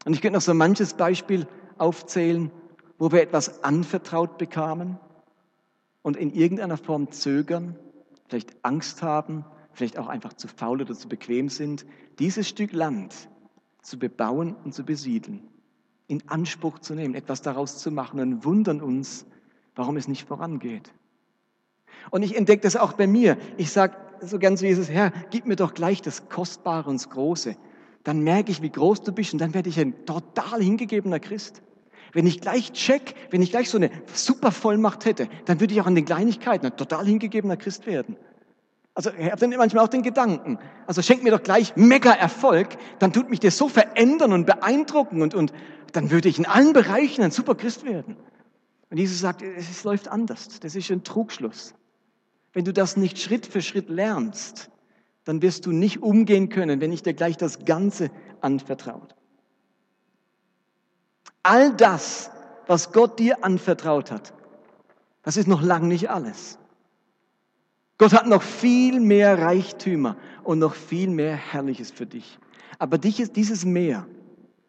Und 0.05 0.14
ich 0.14 0.20
könnte 0.20 0.35
noch 0.35 0.42
so 0.42 0.55
manches 0.55 0.94
Beispiel 0.94 1.47
aufzählen, 1.79 2.51
wo 2.99 3.12
wir 3.12 3.23
etwas 3.23 3.62
anvertraut 3.62 4.38
bekamen 4.38 4.99
und 6.03 6.16
in 6.16 6.33
irgendeiner 6.33 6.77
Form 6.77 7.11
zögern 7.12 7.79
vielleicht 8.35 8.57
Angst 8.64 9.01
haben, 9.01 9.44
vielleicht 9.75 9.97
auch 9.97 10.09
einfach 10.09 10.33
zu 10.33 10.49
faul 10.49 10.83
oder 10.83 10.92
zu 10.94 11.09
bequem 11.09 11.49
sind, 11.49 11.87
dieses 12.18 12.49
Stück 12.49 12.73
Land 12.73 13.14
zu 13.81 13.97
bebauen 13.97 14.57
und 14.64 14.75
zu 14.75 14.85
besiedeln, 14.85 15.47
in 16.09 16.20
Anspruch 16.29 16.81
zu 16.81 16.97
nehmen, 16.97 17.14
etwas 17.14 17.42
daraus 17.42 17.79
zu 17.79 17.92
machen 17.92 18.18
und 18.18 18.44
wundern 18.44 18.81
uns, 18.81 19.25
warum 19.77 19.97
es 19.97 20.09
nicht 20.09 20.27
vorangeht. 20.27 20.92
Und 22.11 22.25
ich 22.25 22.37
entdecke 22.37 22.62
das 22.62 22.75
auch 22.75 22.94
bei 22.94 23.07
mir. 23.07 23.37
Ich 23.57 23.70
sage 23.70 23.94
so 24.20 24.40
ganz 24.40 24.62
wie 24.62 24.66
Jesus, 24.66 24.90
Herr, 24.90 25.12
gib 25.31 25.47
mir 25.47 25.55
doch 25.55 25.73
gleich 25.73 26.03
das 26.03 26.29
Kostbare 26.29 26.90
und 26.90 26.97
das 26.97 27.11
Große. 27.11 27.57
Dann 28.03 28.18
merke 28.18 28.51
ich, 28.51 28.62
wie 28.62 28.70
groß 28.70 29.03
du 29.03 29.12
bist 29.12 29.33
und 29.33 29.38
dann 29.38 29.55
werde 29.55 29.68
ich 29.68 29.79
ein 29.79 30.07
total 30.07 30.61
hingegebener 30.61 31.20
Christ. 31.20 31.62
Wenn 32.14 32.27
ich 32.27 32.40
gleich 32.40 32.73
check, 32.73 33.14
wenn 33.31 33.42
ich 33.42 33.51
gleich 33.51 33.68
so 33.68 33.77
eine 33.77 33.90
super 34.12 34.53
Vollmacht 34.53 35.05
hätte, 35.05 35.29
dann 35.44 35.61
würde 35.61 35.75
ich 35.75 35.81
auch 35.81 35.87
an 35.87 35.97
den 35.97 36.05
Kleinigkeiten 36.05 36.66
ein 36.66 36.77
total 36.77 37.07
hingegebener 37.07 37.57
Christ 37.57 37.87
werden. 37.87 38.16
Also 38.94 39.11
ich 39.11 39.26
habe 39.26 39.37
dann 39.37 39.50
manchmal 39.50 39.85
auch 39.85 39.88
den 39.88 40.02
Gedanken, 40.02 40.59
also 40.87 41.02
schenkt 41.02 41.24
mir 41.24 41.33
doch 41.33 41.42
gleich 41.42 41.74
mega 41.74 42.12
Erfolg, 42.12 42.76
dann 43.00 43.12
tut 43.12 43.28
mich 43.28 43.40
das 43.40 43.59
so 43.59 43.68
verändern 43.68 44.33
und 44.33 44.46
beeindrucken 44.46 45.20
und, 45.20 45.35
und 45.35 45.52
dann 45.92 46.11
würde 46.12 46.28
ich 46.28 46.38
in 46.38 46.46
allen 46.46 46.72
Bereichen 46.72 47.22
ein 47.22 47.33
super 47.33 47.57
Christ 47.57 47.85
werden. 47.85 48.16
Und 48.90 48.98
Jesus 48.98 49.18
sagt, 49.18 49.42
es 49.42 49.83
läuft 49.83 50.07
anders. 50.07 50.61
Das 50.61 50.76
ist 50.76 50.90
ein 50.90 51.02
Trugschluss. 51.02 51.74
Wenn 52.52 52.64
du 52.64 52.72
das 52.72 52.96
nicht 52.96 53.18
Schritt 53.18 53.46
für 53.46 53.62
Schritt 53.62 53.88
lernst, 53.88 54.70
dann 55.24 55.42
wirst 55.42 55.66
du 55.66 55.72
nicht 55.72 56.00
umgehen 56.00 56.48
können, 56.48 56.80
wenn 56.80 56.92
ich 56.92 57.02
dir 57.02 57.14
gleich 57.14 57.37
das 57.37 57.64
Ganze 57.64 58.11
anvertraut. 58.40 59.16
All 61.42 61.74
das, 61.74 62.30
was 62.68 62.92
Gott 62.92 63.18
dir 63.18 63.44
anvertraut 63.44 64.12
hat, 64.12 64.33
das 65.22 65.37
ist 65.37 65.48
noch 65.48 65.62
lang 65.62 65.88
nicht 65.88 66.11
alles. 66.11 66.59
Gott 67.98 68.12
hat 68.12 68.26
noch 68.26 68.42
viel 68.42 68.98
mehr 69.00 69.38
Reichtümer 69.38 70.16
und 70.42 70.59
noch 70.59 70.74
viel 70.74 71.09
mehr 71.09 71.37
Herrliches 71.37 71.90
für 71.90 72.07
dich. 72.07 72.38
Aber 72.78 72.98
dieses 72.98 73.64
Mehr, 73.64 74.07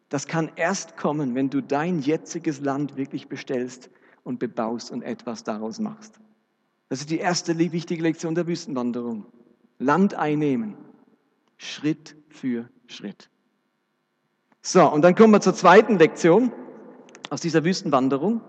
das 0.10 0.28
kann 0.28 0.52
erst 0.56 0.96
kommen, 0.96 1.34
wenn 1.34 1.50
du 1.50 1.62
dein 1.62 2.00
jetziges 2.00 2.60
Land 2.60 2.98
wirklich 2.98 3.28
bestellst 3.28 3.90
und 4.24 4.40
bebaust 4.40 4.92
und 4.92 5.02
etwas 5.02 5.44
daraus 5.44 5.80
machst. 5.80 6.20
Das 6.90 7.00
ist 7.00 7.10
die 7.10 7.18
erste 7.18 7.58
wichtige 7.58 8.04
Lektion 8.04 8.36
der 8.36 8.46
Wüstenwanderung. 8.46 9.26
Land 9.80 10.14
einnehmen, 10.14 10.78
Schritt 11.58 12.16
für 12.30 12.70
Schritt. 12.88 13.30
So, 14.62 14.90
und 14.92 15.02
dann 15.02 15.16
kommen 15.16 15.34
wir 15.34 15.42
zur 15.42 15.56
zweiten 15.56 15.98
Lektion 15.98 16.52
aus 17.30 17.42
dieser 17.42 17.64
Wüstenwanderung. 17.64 18.42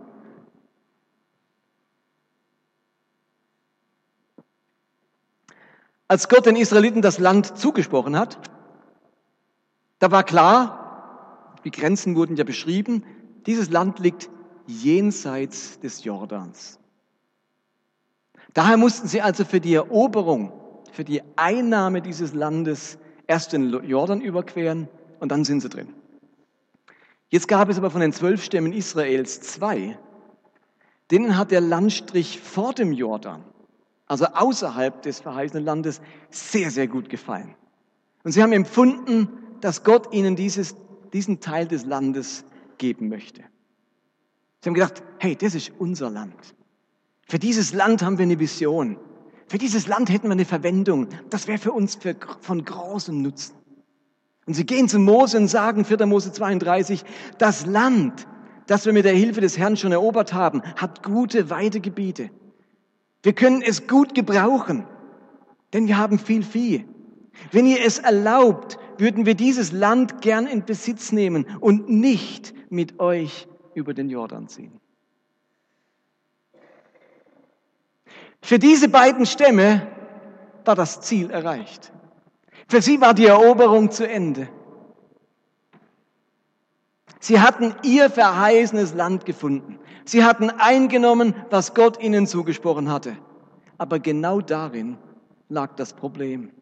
Als 6.09 6.29
Gott 6.29 6.47
den 6.47 6.57
Israeliten 6.57 7.03
das 7.03 7.19
Land 7.19 7.59
zugesprochen 7.59 8.17
hat, 8.19 8.39
da 9.99 10.11
war 10.11 10.23
klar, 10.25 11.57
die 11.65 11.71
Grenzen 11.71 12.15
wurden 12.15 12.37
ja 12.37 12.45
beschrieben, 12.45 13.05
dieses 13.47 13.71
Land 13.71 13.99
liegt 13.99 14.31
jenseits 14.67 15.81
des 15.81 16.05
Jordans. 16.05 16.79
Daher 18.55 18.77
mussten 18.77 19.09
sie 19.09 19.21
also 19.21 19.45
für 19.45 19.61
die 19.61 19.75
Eroberung, 19.75 20.53
für 20.93 21.05
die 21.05 21.23
Einnahme 21.37 22.03
dieses 22.03 22.33
Landes 22.33 22.99
erst 23.27 23.53
den 23.53 23.71
Jordan 23.85 24.21
überqueren 24.21 24.89
und 25.19 25.31
dann 25.31 25.45
sind 25.45 25.61
sie 25.61 25.69
drin. 25.69 25.93
Jetzt 27.29 27.49
gab 27.49 27.69
es 27.69 27.79
aber 27.79 27.91
von 27.91 28.01
den 28.01 28.13
zwölf 28.13 28.45
Stämmen 28.45 28.73
Israels 28.73 29.41
zwei, 29.41 29.99
denen 31.11 31.37
hat 31.37 31.51
der 31.51 31.61
Landstrich 31.61 32.41
vor 32.41 32.73
dem 32.73 32.93
Jordan, 32.93 33.45
also 34.07 34.27
außerhalb 34.27 35.03
des 35.03 35.21
verheißenen 35.21 35.65
Landes, 35.65 36.01
sehr, 36.31 36.71
sehr 36.71 36.87
gut 36.87 37.09
gefallen. 37.09 37.55
Und 38.25 38.33
sie 38.33 38.43
haben 38.43 38.53
empfunden, 38.53 39.29
dass 39.61 39.85
Gott 39.85 40.13
ihnen 40.13 40.37
dieses, 40.37 40.77
diesen 41.13 41.41
Teil 41.41 41.67
des 41.67 41.85
Landes 41.85 42.45
geben 42.79 43.09
möchte. 43.09 43.43
Sie 44.61 44.69
haben 44.69 44.75
gedacht, 44.75 45.03
hey, 45.19 45.37
das 45.37 45.55
ist 45.55 45.73
unser 45.79 46.11
Land. 46.11 46.35
Für 47.29 47.39
dieses 47.39 47.73
Land 47.73 48.03
haben 48.03 48.19
wir 48.19 48.25
eine 48.25 48.39
Vision. 48.39 48.97
Für 49.49 49.59
dieses 49.59 49.87
Land 49.87 50.11
hätten 50.11 50.29
wir 50.29 50.33
eine 50.33 50.45
Verwendung. 50.45 51.09
Das 51.31 51.47
wäre 51.47 51.59
für 51.59 51.73
uns 51.73 51.97
für, 51.97 52.17
von 52.41 52.65
großem 52.65 53.21
Nutzen. 53.23 53.55
Und 54.47 54.55
sie 54.55 54.65
gehen 54.65 54.89
zu 54.89 54.99
Mose 54.99 55.39
und 55.39 55.49
sagen, 55.49 55.85
4. 55.85 56.07
Mose 56.07 56.33
32, 56.33 57.05
das 57.39 57.67
Land, 57.67 58.27
das 58.67 58.87
wir 58.87 58.93
mit 58.93 59.05
der 59.05 59.15
Hilfe 59.15 59.41
des 59.41 59.59
Herrn 59.59 59.77
schon 59.77 59.93
erobert 59.93 60.33
haben, 60.33 60.63
hat 60.77 61.03
gute 61.03 61.51
Weidegebiete. 61.51 62.31
Wir 63.27 63.33
können 63.33 63.61
es 63.61 63.89
gut 63.89 64.15
gebrauchen, 64.15 64.87
denn 65.73 65.89
wir 65.89 65.99
haben 65.99 66.17
viel 66.21 66.45
Vieh. 66.45 66.85
Wenn 67.51 67.67
ihr 67.67 67.85
es 67.85 67.99
erlaubt, 67.99 68.79
würden 68.99 69.27
wir 69.27 69.35
dieses 69.35 69.73
Land 69.73 70.23
gern 70.23 70.47
in 70.47 70.65
Besitz 70.65 71.11
nehmen 71.11 71.45
und 71.59 71.89
nicht 71.89 72.55
mit 72.71 73.01
euch 73.01 73.49
über 73.75 73.95
den 73.95 74.11
Jordan 74.11 74.47
ziehen. 74.47 74.81
Für 78.43 78.61
diese 78.61 78.89
beiden 78.89 79.27
Stämme 79.27 79.89
war 80.65 80.77
das 80.77 81.01
Ziel 81.01 81.33
erreicht. 81.33 81.93
Für 82.69 82.81
sie 82.81 83.01
war 83.01 83.13
die 83.13 83.27
Eroberung 83.27 83.91
zu 83.91 84.09
Ende. 84.09 84.49
Sie 87.19 87.41
hatten 87.41 87.75
ihr 87.83 88.09
verheißenes 88.09 88.95
Land 88.95 89.27
gefunden. 89.27 89.81
Sie 90.07 90.25
hatten 90.25 90.51
eingenommen, 90.51 91.35
was 91.51 91.75
Gott 91.75 92.01
ihnen 92.01 92.29
zugesprochen 92.29 92.91
hatte. 92.91 93.17
Aber 93.77 93.99
genau 93.99 94.41
darin 94.41 94.99
lag 95.49 95.75
das 95.75 95.95
Problem. 95.95 96.53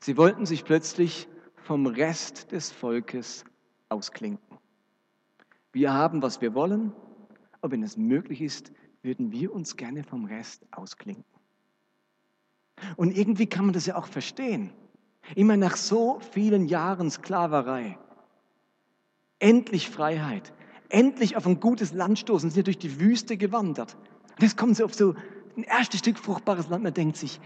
Sie 0.00 0.16
wollten 0.16 0.46
sich 0.46 0.64
plötzlich 0.64 1.28
vom 1.56 1.86
Rest 1.86 2.50
des 2.50 2.72
Volkes 2.72 3.44
ausklinken. 3.90 4.58
Wir 5.72 5.92
haben, 5.92 6.22
was 6.22 6.40
wir 6.40 6.54
wollen, 6.54 6.92
und 7.60 7.70
wenn 7.70 7.82
es 7.82 7.96
möglich 7.96 8.40
ist, 8.40 8.72
würden 9.02 9.30
wir 9.30 9.52
uns 9.52 9.76
gerne 9.76 10.02
vom 10.02 10.24
Rest 10.24 10.66
ausklinken. 10.72 11.24
Und 12.96 13.16
irgendwie 13.16 13.46
kann 13.46 13.66
man 13.66 13.74
das 13.74 13.86
ja 13.86 13.96
auch 13.96 14.06
verstehen. 14.06 14.72
Immer 15.36 15.56
nach 15.56 15.76
so 15.76 16.18
vielen 16.32 16.66
Jahren 16.66 17.10
Sklaverei, 17.10 17.98
endlich 19.38 19.88
Freiheit, 19.88 20.52
endlich 20.92 21.36
auf 21.36 21.46
ein 21.46 21.60
gutes 21.60 21.92
Land 21.92 22.18
stoßen, 22.18 22.50
sind 22.50 22.66
durch 22.66 22.78
die 22.78 23.00
Wüste 23.00 23.36
gewandert. 23.36 23.96
Und 24.36 24.42
jetzt 24.42 24.56
kommen 24.56 24.74
sie 24.74 24.84
auf 24.84 24.94
so 24.94 25.14
ein 25.56 25.64
erstes 25.64 26.00
Stück 26.00 26.18
fruchtbares 26.18 26.68
Land. 26.68 26.84
Man 26.84 26.94
denkt 26.94 27.16
sich, 27.16 27.40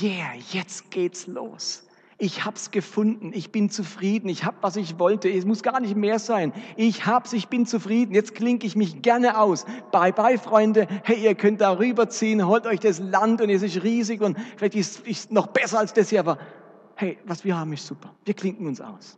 yeah, 0.00 0.34
jetzt 0.52 0.90
geht's 0.90 1.26
los. 1.26 1.86
Ich 2.22 2.44
hab's 2.44 2.70
gefunden. 2.70 3.32
Ich 3.34 3.50
bin 3.50 3.70
zufrieden. 3.70 4.28
Ich 4.28 4.44
hab, 4.44 4.62
was 4.62 4.76
ich 4.76 4.98
wollte. 4.98 5.30
Es 5.30 5.46
muss 5.46 5.62
gar 5.62 5.80
nicht 5.80 5.96
mehr 5.96 6.18
sein. 6.18 6.52
Ich 6.76 7.06
hab's. 7.06 7.32
Ich 7.32 7.48
bin 7.48 7.64
zufrieden. 7.64 8.14
Jetzt 8.14 8.34
klinke 8.34 8.66
ich 8.66 8.76
mich 8.76 9.00
gerne 9.00 9.40
aus. 9.40 9.64
Bye 9.90 10.12
bye, 10.12 10.36
Freunde. 10.36 10.86
Hey, 11.02 11.24
ihr 11.24 11.34
könnt 11.34 11.62
da 11.62 11.78
rüberziehen. 11.78 12.46
Holt 12.46 12.66
euch 12.66 12.80
das 12.80 12.98
Land 12.98 13.40
und 13.40 13.48
es 13.48 13.62
ist 13.62 13.82
riesig 13.82 14.20
und 14.20 14.36
vielleicht 14.58 14.74
ist 14.74 15.06
es 15.06 15.30
noch 15.30 15.46
besser 15.46 15.78
als 15.78 15.94
das 15.94 16.10
hier. 16.10 16.20
Aber 16.20 16.38
hey, 16.96 17.16
was 17.24 17.42
wir 17.42 17.58
haben 17.58 17.72
ist 17.72 17.86
super. 17.86 18.14
Wir 18.26 18.34
klinken 18.34 18.66
uns 18.66 18.82
aus. 18.82 19.16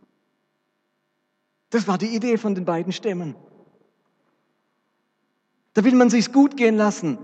Das 1.71 1.85
war 1.89 1.97
die 1.97 2.15
Idee 2.15 2.37
von 2.37 2.55
den 2.55 2.63
beiden 2.63 2.93
Stämmen. 2.93 3.35
Da 5.73 5.83
will 5.83 5.95
man 5.95 6.09
sich's 6.09 6.31
gut 6.31 6.57
gehen 6.57 6.77
lassen. 6.77 7.17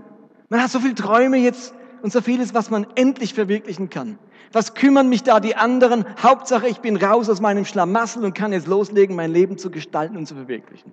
Man 0.48 0.62
hat 0.62 0.70
so 0.70 0.80
viele 0.80 0.94
Träume 0.94 1.36
jetzt 1.36 1.74
und 2.02 2.12
so 2.12 2.20
vieles, 2.20 2.54
was 2.54 2.70
man 2.70 2.86
endlich 2.96 3.34
verwirklichen 3.34 3.90
kann. 3.90 4.18
Was 4.52 4.74
kümmern 4.74 5.08
mich 5.08 5.22
da 5.22 5.38
die 5.38 5.54
anderen? 5.54 6.04
Hauptsache, 6.20 6.66
ich 6.66 6.80
bin 6.80 6.96
raus 6.96 7.28
aus 7.28 7.40
meinem 7.40 7.64
Schlamassel 7.64 8.24
und 8.24 8.34
kann 8.34 8.52
jetzt 8.52 8.66
loslegen, 8.66 9.14
mein 9.14 9.32
Leben 9.32 9.58
zu 9.58 9.70
gestalten 9.70 10.16
und 10.16 10.26
zu 10.26 10.34
verwirklichen. 10.34 10.92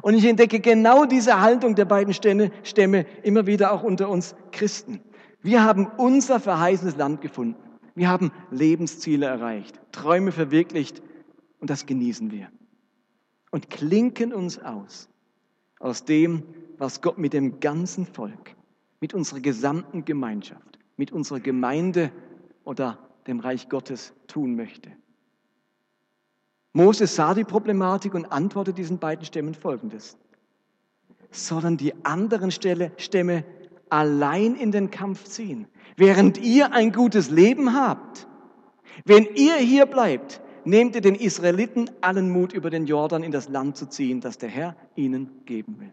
Und 0.00 0.14
ich 0.14 0.24
entdecke 0.24 0.60
genau 0.60 1.04
diese 1.04 1.40
Haltung 1.40 1.74
der 1.74 1.84
beiden 1.84 2.14
Stämme, 2.14 2.52
Stämme 2.62 3.04
immer 3.24 3.46
wieder 3.46 3.72
auch 3.72 3.82
unter 3.82 4.08
uns 4.08 4.36
Christen. 4.52 5.00
Wir 5.42 5.64
haben 5.64 5.90
unser 5.96 6.38
verheißenes 6.38 6.96
Land 6.96 7.20
gefunden. 7.20 7.56
Wir 7.94 8.08
haben 8.08 8.30
Lebensziele 8.50 9.26
erreicht, 9.26 9.78
Träume 9.90 10.32
verwirklicht 10.32 11.02
und 11.58 11.68
das 11.68 11.84
genießen 11.84 12.30
wir. 12.30 12.48
Und 13.50 13.68
klinken 13.68 14.32
uns 14.32 14.58
aus 14.58 15.08
aus 15.82 16.04
dem, 16.04 16.42
was 16.78 17.02
Gott 17.02 17.18
mit 17.18 17.32
dem 17.32 17.60
ganzen 17.60 18.06
Volk, 18.06 18.54
mit 19.00 19.14
unserer 19.14 19.40
gesamten 19.40 20.04
Gemeinschaft, 20.04 20.78
mit 20.96 21.12
unserer 21.12 21.40
Gemeinde 21.40 22.10
oder 22.64 22.98
dem 23.26 23.40
Reich 23.40 23.68
Gottes 23.68 24.14
tun 24.26 24.56
möchte. 24.56 24.90
Moses 26.72 27.14
sah 27.14 27.34
die 27.34 27.44
Problematik 27.44 28.14
und 28.14 28.26
antwortete 28.26 28.76
diesen 28.76 28.98
beiden 28.98 29.24
Stämmen 29.24 29.54
folgendes. 29.54 30.16
Sollen 31.30 31.76
die 31.76 32.04
anderen 32.04 32.50
Stämme 32.50 33.44
allein 33.90 34.54
in 34.54 34.72
den 34.72 34.90
Kampf 34.90 35.24
ziehen, 35.24 35.66
während 35.96 36.38
ihr 36.38 36.72
ein 36.72 36.92
gutes 36.92 37.30
Leben 37.30 37.74
habt? 37.74 38.26
Wenn 39.04 39.26
ihr 39.34 39.56
hier 39.56 39.86
bleibt, 39.86 40.40
nehmt 40.64 40.94
ihr 40.94 41.00
den 41.00 41.14
Israeliten 41.14 41.90
allen 42.00 42.30
Mut, 42.30 42.52
über 42.52 42.70
den 42.70 42.86
Jordan 42.86 43.22
in 43.22 43.32
das 43.32 43.48
Land 43.48 43.76
zu 43.76 43.86
ziehen, 43.86 44.20
das 44.20 44.38
der 44.38 44.48
Herr 44.48 44.76
ihnen 44.94 45.44
geben 45.44 45.80
will. 45.80 45.92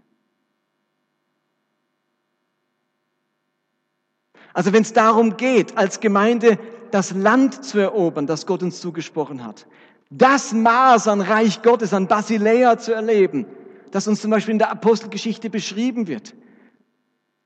Also 4.53 4.73
wenn 4.73 4.81
es 4.81 4.93
darum 4.93 5.37
geht, 5.37 5.77
als 5.77 5.99
Gemeinde 5.99 6.57
das 6.91 7.11
Land 7.11 7.63
zu 7.63 7.79
erobern, 7.79 8.27
das 8.27 8.45
Gott 8.45 8.63
uns 8.63 8.81
zugesprochen 8.81 9.45
hat, 9.45 9.67
das 10.09 10.53
Maß 10.53 11.07
an 11.07 11.21
Reich 11.21 11.61
Gottes, 11.61 11.93
an 11.93 12.07
Basileia 12.07 12.77
zu 12.77 12.93
erleben, 12.93 13.45
das 13.91 14.07
uns 14.07 14.21
zum 14.21 14.31
Beispiel 14.31 14.53
in 14.53 14.59
der 14.59 14.71
Apostelgeschichte 14.71 15.49
beschrieben 15.49 16.07
wird. 16.07 16.33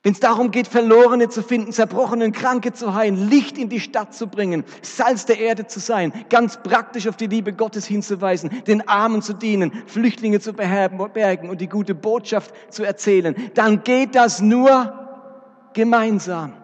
Wenn 0.04 0.12
es 0.12 0.20
darum 0.20 0.52
geht, 0.52 0.68
Verlorene 0.68 1.30
zu 1.30 1.42
finden, 1.42 1.72
Zerbrochene 1.72 2.30
Kranke 2.34 2.74
zu 2.74 2.94
heilen, 2.94 3.30
Licht 3.30 3.58
in 3.58 3.70
die 3.70 3.80
Stadt 3.80 4.14
zu 4.14 4.28
bringen, 4.28 4.66
Salz 4.82 5.26
der 5.26 5.40
Erde 5.40 5.66
zu 5.66 5.80
sein, 5.80 6.12
ganz 6.30 6.58
praktisch 6.62 7.08
auf 7.08 7.16
die 7.16 7.28
Liebe 7.28 7.54
Gottes 7.54 7.86
hinzuweisen, 7.86 8.50
den 8.68 8.86
Armen 8.90 9.22
zu 9.22 9.32
dienen, 9.32 9.72
Flüchtlinge 9.88 10.42
zu 10.42 10.52
beherbergen 10.52 11.50
und 11.50 11.62
die 11.62 11.70
gute 11.70 11.96
Botschaft 11.96 12.54
zu 12.70 12.84
erzählen, 12.84 13.34
dann 13.54 13.86
geht 13.86 14.14
das 14.16 14.42
nur 14.42 14.94
gemeinsam. 15.72 16.63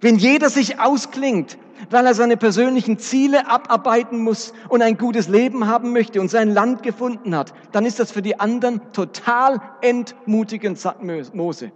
Wenn 0.00 0.16
jeder 0.16 0.48
sich 0.48 0.80
ausklingt, 0.80 1.58
weil 1.90 2.06
er 2.06 2.14
seine 2.14 2.36
persönlichen 2.36 2.98
Ziele 2.98 3.48
abarbeiten 3.48 4.22
muss 4.22 4.52
und 4.68 4.82
ein 4.82 4.96
gutes 4.96 5.28
Leben 5.28 5.66
haben 5.66 5.92
möchte 5.92 6.20
und 6.20 6.30
sein 6.30 6.50
Land 6.50 6.82
gefunden 6.82 7.34
hat, 7.36 7.52
dann 7.72 7.84
ist 7.84 7.98
das 7.98 8.12
für 8.12 8.22
die 8.22 8.38
anderen 8.38 8.80
total 8.92 9.60
entmutigend, 9.80 10.78
sagt 10.78 11.02
Mose. 11.34 11.72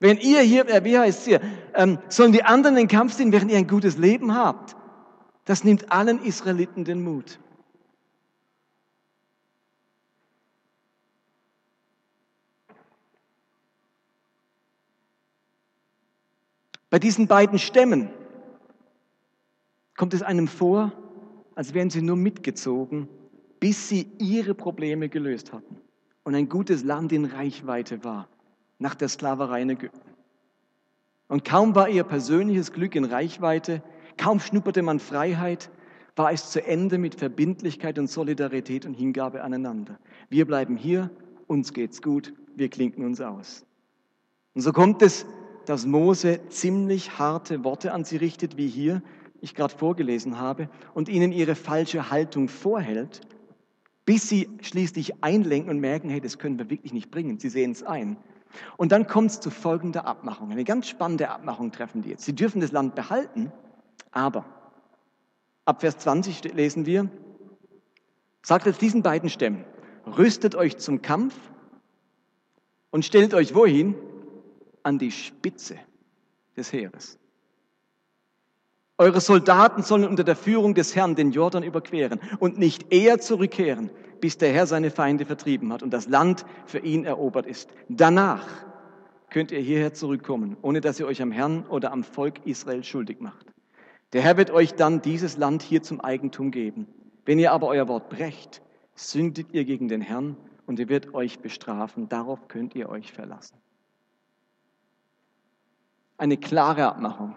Wenn 0.00 0.18
ihr 0.18 0.40
hier, 0.40 0.68
äh, 0.68 0.84
wie 0.84 0.98
heißt 0.98 1.20
es 1.20 1.24
hier, 1.26 1.40
ähm, 1.74 1.98
sollen 2.08 2.32
die 2.32 2.42
anderen 2.42 2.74
den 2.74 2.88
Kampf 2.88 3.14
ziehen, 3.14 3.30
während 3.30 3.52
ihr 3.52 3.58
ein 3.58 3.68
gutes 3.68 3.98
Leben 3.98 4.34
habt. 4.34 4.74
Das 5.44 5.62
nimmt 5.62 5.92
allen 5.92 6.24
Israeliten 6.24 6.84
den 6.84 7.04
Mut. 7.04 7.38
Bei 16.92 16.98
diesen 16.98 17.26
beiden 17.26 17.58
Stämmen 17.58 18.10
kommt 19.96 20.12
es 20.12 20.20
einem 20.20 20.46
vor, 20.46 20.92
als 21.54 21.72
wären 21.72 21.88
sie 21.88 22.02
nur 22.02 22.16
mitgezogen, 22.16 23.08
bis 23.60 23.88
sie 23.88 24.08
ihre 24.18 24.54
Probleme 24.54 25.08
gelöst 25.08 25.54
hatten 25.54 25.78
und 26.22 26.34
ein 26.34 26.50
gutes 26.50 26.84
Land 26.84 27.10
in 27.12 27.24
Reichweite 27.24 28.04
war 28.04 28.28
nach 28.78 28.94
der 28.94 29.08
Sklaverei 29.08 29.62
in 29.62 29.70
Ägypten. 29.70 30.10
Und 31.28 31.46
kaum 31.46 31.74
war 31.74 31.88
ihr 31.88 32.04
persönliches 32.04 32.72
Glück 32.74 32.94
in 32.94 33.06
Reichweite, 33.06 33.82
kaum 34.18 34.38
schnupperte 34.38 34.82
man 34.82 35.00
Freiheit, 35.00 35.70
war 36.14 36.30
es 36.30 36.50
zu 36.50 36.62
Ende 36.62 36.98
mit 36.98 37.14
Verbindlichkeit 37.14 37.98
und 37.98 38.10
Solidarität 38.10 38.84
und 38.84 38.92
Hingabe 38.92 39.42
aneinander. 39.42 39.98
Wir 40.28 40.46
bleiben 40.46 40.76
hier, 40.76 41.08
uns 41.46 41.72
geht's 41.72 42.02
gut, 42.02 42.34
wir 42.54 42.68
klinken 42.68 43.02
uns 43.02 43.22
aus. 43.22 43.64
Und 44.54 44.60
so 44.60 44.72
kommt 44.72 45.00
es, 45.00 45.24
dass 45.66 45.86
Mose 45.86 46.40
ziemlich 46.48 47.18
harte 47.18 47.64
Worte 47.64 47.92
an 47.92 48.04
sie 48.04 48.16
richtet, 48.16 48.56
wie 48.56 48.68
hier, 48.68 49.02
ich 49.40 49.54
gerade 49.54 49.74
vorgelesen 49.74 50.38
habe, 50.38 50.68
und 50.94 51.08
ihnen 51.08 51.32
ihre 51.32 51.54
falsche 51.54 52.10
Haltung 52.10 52.48
vorhält, 52.48 53.20
bis 54.04 54.28
sie 54.28 54.48
schließlich 54.62 55.22
einlenken 55.22 55.70
und 55.70 55.78
merken, 55.78 56.08
hey, 56.10 56.20
das 56.20 56.38
können 56.38 56.58
wir 56.58 56.70
wirklich 56.70 56.92
nicht 56.92 57.10
bringen. 57.10 57.38
Sie 57.38 57.48
sehen 57.48 57.72
es 57.72 57.82
ein. 57.82 58.16
Und 58.76 58.92
dann 58.92 59.06
kommt 59.06 59.30
es 59.30 59.40
zu 59.40 59.50
folgender 59.50 60.06
Abmachung. 60.06 60.50
Eine 60.50 60.64
ganz 60.64 60.88
spannende 60.88 61.30
Abmachung 61.30 61.72
treffen 61.72 62.02
die 62.02 62.10
jetzt. 62.10 62.24
Sie 62.24 62.34
dürfen 62.34 62.60
das 62.60 62.72
Land 62.72 62.94
behalten, 62.94 63.52
aber 64.10 64.44
ab 65.64 65.80
Vers 65.80 65.98
20 65.98 66.52
lesen 66.54 66.86
wir, 66.86 67.08
sagt 68.42 68.66
jetzt 68.66 68.82
diesen 68.82 69.02
beiden 69.02 69.30
Stämmen, 69.30 69.64
rüstet 70.06 70.54
euch 70.54 70.76
zum 70.78 71.00
Kampf 71.02 71.34
und 72.90 73.04
stellt 73.04 73.34
euch 73.34 73.54
wohin? 73.54 73.94
An 74.82 74.98
die 74.98 75.10
Spitze 75.10 75.78
des 76.56 76.72
Heeres. 76.72 77.18
Eure 78.98 79.20
Soldaten 79.20 79.82
sollen 79.82 80.06
unter 80.06 80.22
der 80.22 80.36
Führung 80.36 80.74
des 80.74 80.94
Herrn 80.94 81.16
den 81.16 81.32
Jordan 81.32 81.62
überqueren 81.62 82.20
und 82.38 82.58
nicht 82.58 82.92
eher 82.92 83.18
zurückkehren, 83.18 83.90
bis 84.20 84.38
der 84.38 84.52
Herr 84.52 84.66
seine 84.66 84.90
Feinde 84.90 85.24
vertrieben 85.24 85.72
hat 85.72 85.82
und 85.82 85.90
das 85.90 86.08
Land 86.08 86.44
für 86.66 86.78
ihn 86.78 87.04
erobert 87.04 87.46
ist. 87.46 87.70
Danach 87.88 88.46
könnt 89.30 89.50
ihr 89.50 89.60
hierher 89.60 89.94
zurückkommen, 89.94 90.56
ohne 90.62 90.80
dass 90.80 91.00
ihr 91.00 91.06
euch 91.06 91.22
am 91.22 91.32
Herrn 91.32 91.66
oder 91.66 91.90
am 91.90 92.04
Volk 92.04 92.46
Israel 92.46 92.84
schuldig 92.84 93.20
macht. 93.20 93.46
Der 94.12 94.20
Herr 94.20 94.36
wird 94.36 94.50
euch 94.50 94.74
dann 94.74 95.00
dieses 95.00 95.36
Land 95.38 95.62
hier 95.62 95.82
zum 95.82 96.00
Eigentum 96.00 96.50
geben. 96.50 96.86
Wenn 97.24 97.38
ihr 97.38 97.50
aber 97.52 97.68
euer 97.68 97.88
Wort 97.88 98.10
brecht, 98.10 98.62
sündet 98.94 99.48
ihr 99.52 99.64
gegen 99.64 99.88
den 99.88 100.02
Herrn 100.02 100.36
und 100.66 100.78
er 100.78 100.88
wird 100.88 101.14
euch 101.14 101.40
bestrafen. 101.40 102.08
Darauf 102.08 102.46
könnt 102.46 102.74
ihr 102.74 102.88
euch 102.90 103.10
verlassen. 103.10 103.56
Eine 106.22 106.36
klare 106.36 106.86
Abmachung. 106.86 107.34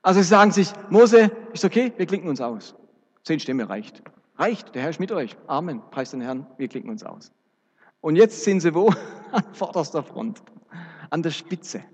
Also 0.00 0.22
sie 0.22 0.26
sagen 0.26 0.50
sich, 0.50 0.72
Mose, 0.88 1.30
ist 1.52 1.66
okay, 1.66 1.92
wir 1.98 2.06
klinken 2.06 2.30
uns 2.30 2.40
aus. 2.40 2.74
Zehn 3.22 3.38
Stämme 3.38 3.68
reicht. 3.68 4.02
Reicht, 4.38 4.74
der 4.74 4.80
Herr 4.80 4.88
ist 4.88 4.98
mit 4.98 5.12
euch. 5.12 5.36
Amen. 5.46 5.82
Preis 5.90 6.12
den 6.12 6.22
Herrn, 6.22 6.46
wir 6.56 6.68
klicken 6.68 6.88
uns 6.88 7.02
aus. 7.02 7.32
Und 8.00 8.16
jetzt 8.16 8.44
sind 8.44 8.60
sie 8.60 8.74
wo? 8.74 8.90
An 9.32 9.44
vorderster 9.52 10.02
Front, 10.02 10.42
an 11.10 11.22
der 11.22 11.32
Spitze. 11.32 11.84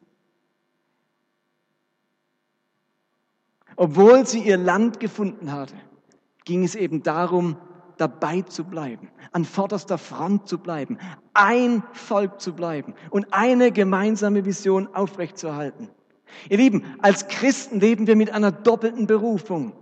Obwohl 3.74 4.24
sie 4.28 4.44
ihr 4.44 4.56
Land 4.56 5.00
gefunden 5.00 5.50
hatte, 5.50 5.74
ging 6.44 6.62
es 6.62 6.76
eben 6.76 7.02
darum, 7.02 7.56
dabei 8.00 8.42
zu 8.42 8.64
bleiben, 8.64 9.10
an 9.32 9.44
vorderster 9.44 9.98
Front 9.98 10.48
zu 10.48 10.58
bleiben, 10.58 10.98
ein 11.34 11.82
Volk 11.92 12.40
zu 12.40 12.54
bleiben 12.54 12.94
und 13.10 13.32
eine 13.32 13.72
gemeinsame 13.72 14.44
Vision 14.44 14.88
aufrechtzuerhalten. 14.94 15.90
Ihr 16.48 16.56
Lieben, 16.56 16.84
als 17.00 17.28
Christen 17.28 17.80
leben 17.80 18.06
wir 18.06 18.16
mit 18.16 18.30
einer 18.32 18.52
doppelten 18.52 19.06
Berufung. 19.06 19.72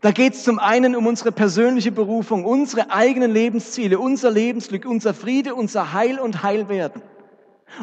Da 0.00 0.10
geht 0.10 0.34
es 0.34 0.44
zum 0.44 0.58
einen 0.58 0.96
um 0.96 1.06
unsere 1.06 1.32
persönliche 1.32 1.92
Berufung, 1.92 2.44
unsere 2.44 2.90
eigenen 2.90 3.30
Lebensziele, 3.30 3.98
unser 3.98 4.30
Lebensglück, 4.30 4.86
unser 4.86 5.12
Friede, 5.12 5.54
unser 5.54 5.92
Heil 5.92 6.18
und 6.18 6.42
Heilwerden. 6.42 7.02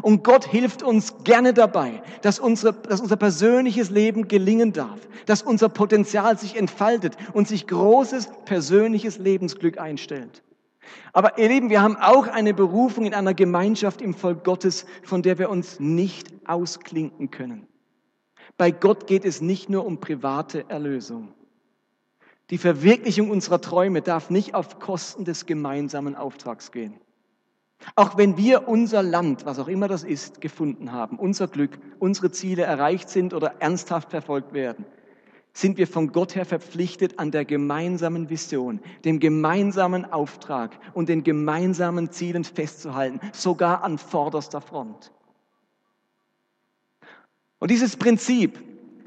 Und 0.02 0.24
Gott 0.24 0.46
hilft 0.46 0.82
uns 0.82 1.24
gerne 1.24 1.54
dabei, 1.54 2.02
dass, 2.22 2.39
unsere, 2.39 2.74
dass 2.74 3.02
unser 3.02 3.17
persönliches 3.17 3.89
Leben 3.89 4.28
gelingen 4.28 4.74
darf, 4.74 5.00
dass 5.26 5.43
unser 5.43 5.69
Potenzial 5.69 6.38
sich 6.38 6.56
entfaltet 6.56 7.15
und 7.34 7.48
sich 7.48 7.67
großes 7.67 8.30
persönliches 8.46 9.17
Lebensglück 9.17 9.78
einstellt. 9.78 10.41
Aber 11.12 11.38
ihr 11.38 11.48
Lieben, 11.48 11.69
wir 11.69 11.82
haben 11.82 11.96
auch 11.96 12.28
eine 12.28 12.54
Berufung 12.54 13.06
in 13.06 13.13
einer 13.13 13.34
Gemeinschaft 13.34 14.02
im 14.02 14.13
Volk 14.13 14.43
Gottes, 14.43 14.86
von 15.04 15.22
der 15.22 15.38
wir 15.38 15.50
uns 15.50 15.80
nicht 15.80 16.34
ausklinken 16.46 17.30
können. 17.30 17.67
Bei 18.58 18.72
Gott 18.72 19.08
geht 19.08 19.26
es 19.26 19.41
nicht 19.41 19.69
nur 19.69 19.86
um 19.86 20.00
private 20.00 20.65
Erlösung. 20.69 21.34
Die 22.50 22.58
Verwirklichung 22.58 23.30
unserer 23.30 23.62
Träume 23.62 24.02
darf 24.02 24.30
nicht 24.30 24.54
auf 24.54 24.80
Kosten 24.80 25.24
des 25.26 25.46
gemeinsamen 25.46 26.15
Auftrags 26.15 26.72
gehen. 26.72 27.00
Auch 27.95 28.17
wenn 28.17 28.38
wir 28.38 28.67
unser 28.67 29.03
Land, 29.03 29.45
was 29.45 29.60
auch 29.60 29.67
immer 29.67 29.88
das 29.88 30.03
ist, 30.03 30.41
gefunden 30.41 30.91
haben, 30.91 31.19
unser 31.19 31.47
Glück, 31.47 31.77
unsere 31.99 32.32
Ziele 32.32 32.63
erreicht 32.63 33.10
sind 33.10 33.34
oder 33.34 33.56
ernsthaft 33.60 34.10
verfolgt 34.10 34.53
werden, 34.53 34.86
sind 35.53 35.77
wir 35.77 35.86
von 35.86 36.12
Gott 36.12 36.34
her 36.34 36.45
verpflichtet, 36.45 37.19
an 37.19 37.29
der 37.29 37.45
gemeinsamen 37.45 38.32
Vision, 38.32 38.79
dem 39.06 39.19
gemeinsamen 39.19 40.12
Auftrag 40.12 40.71
und 40.95 41.10
den 41.10 41.23
gemeinsamen 41.23 42.10
Zielen 42.10 42.43
festzuhalten, 42.43 43.19
sogar 43.32 43.84
an 43.84 43.99
vorderster 43.99 44.62
Front. 44.62 45.12
Und 47.60 47.69
dieses 47.69 47.95
Prinzip, 47.95 48.60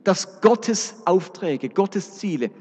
dass 0.05 0.41
Gottes 0.41 0.95
Aufträge, 1.05 1.69
Gottes 1.69 2.19
Ziele 2.19 2.53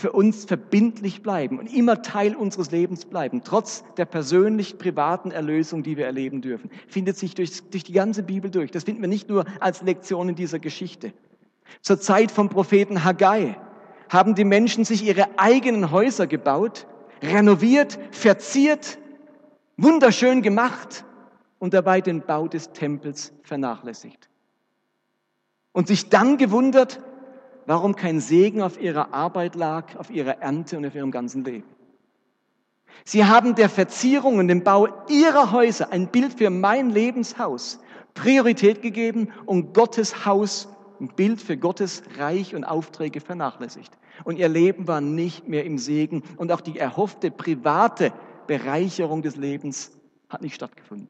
für 0.00 0.12
uns 0.12 0.44
verbindlich 0.44 1.22
bleiben 1.22 1.58
und 1.58 1.72
immer 1.72 2.02
Teil 2.02 2.34
unseres 2.34 2.70
Lebens 2.70 3.04
bleiben, 3.04 3.42
trotz 3.44 3.84
der 3.96 4.06
persönlich 4.06 4.78
privaten 4.78 5.30
Erlösung, 5.30 5.82
die 5.82 5.96
wir 5.96 6.06
erleben 6.06 6.40
dürfen, 6.40 6.70
findet 6.88 7.16
sich 7.16 7.34
durch, 7.34 7.62
durch 7.70 7.84
die 7.84 7.92
ganze 7.92 8.22
Bibel 8.22 8.50
durch. 8.50 8.70
Das 8.70 8.84
finden 8.84 9.02
wir 9.02 9.08
nicht 9.08 9.28
nur 9.28 9.44
als 9.60 9.82
Lektion 9.82 10.30
in 10.30 10.34
dieser 10.34 10.58
Geschichte. 10.58 11.12
Zur 11.82 12.00
Zeit 12.00 12.30
vom 12.30 12.48
Propheten 12.48 13.04
Haggai 13.04 13.56
haben 14.08 14.34
die 14.34 14.44
Menschen 14.44 14.84
sich 14.84 15.04
ihre 15.04 15.38
eigenen 15.38 15.90
Häuser 15.92 16.26
gebaut, 16.26 16.86
renoviert, 17.22 17.98
verziert, 18.10 18.98
wunderschön 19.76 20.42
gemacht 20.42 21.04
und 21.58 21.74
dabei 21.74 22.00
den 22.00 22.22
Bau 22.22 22.48
des 22.48 22.72
Tempels 22.72 23.32
vernachlässigt 23.42 24.30
und 25.72 25.86
sich 25.86 26.08
dann 26.08 26.38
gewundert, 26.38 27.00
warum 27.70 27.94
kein 27.94 28.18
Segen 28.18 28.62
auf 28.62 28.80
ihrer 28.80 29.14
Arbeit 29.14 29.54
lag, 29.54 29.94
auf 29.94 30.10
ihrer 30.10 30.42
Ernte 30.42 30.76
und 30.76 30.84
auf 30.84 30.96
ihrem 30.96 31.12
ganzen 31.12 31.44
Leben. 31.44 31.68
Sie 33.04 33.24
haben 33.24 33.54
der 33.54 33.68
Verzierung 33.68 34.38
und 34.38 34.48
dem 34.48 34.64
Bau 34.64 34.88
ihrer 35.08 35.52
Häuser 35.52 35.92
ein 35.92 36.08
Bild 36.08 36.32
für 36.32 36.50
mein 36.50 36.90
Lebenshaus 36.90 37.78
Priorität 38.14 38.82
gegeben 38.82 39.28
und 39.46 39.72
Gottes 39.72 40.26
Haus 40.26 40.66
ein 41.00 41.14
Bild 41.14 41.40
für 41.40 41.56
Gottes 41.56 42.02
Reich 42.18 42.56
und 42.56 42.64
Aufträge 42.64 43.20
vernachlässigt. 43.20 43.96
Und 44.24 44.36
ihr 44.36 44.48
Leben 44.48 44.88
war 44.88 45.00
nicht 45.00 45.46
mehr 45.46 45.64
im 45.64 45.78
Segen 45.78 46.24
und 46.38 46.50
auch 46.50 46.62
die 46.62 46.76
erhoffte 46.76 47.30
private 47.30 48.12
Bereicherung 48.48 49.22
des 49.22 49.36
Lebens 49.36 49.92
hat 50.28 50.42
nicht 50.42 50.56
stattgefunden. 50.56 51.08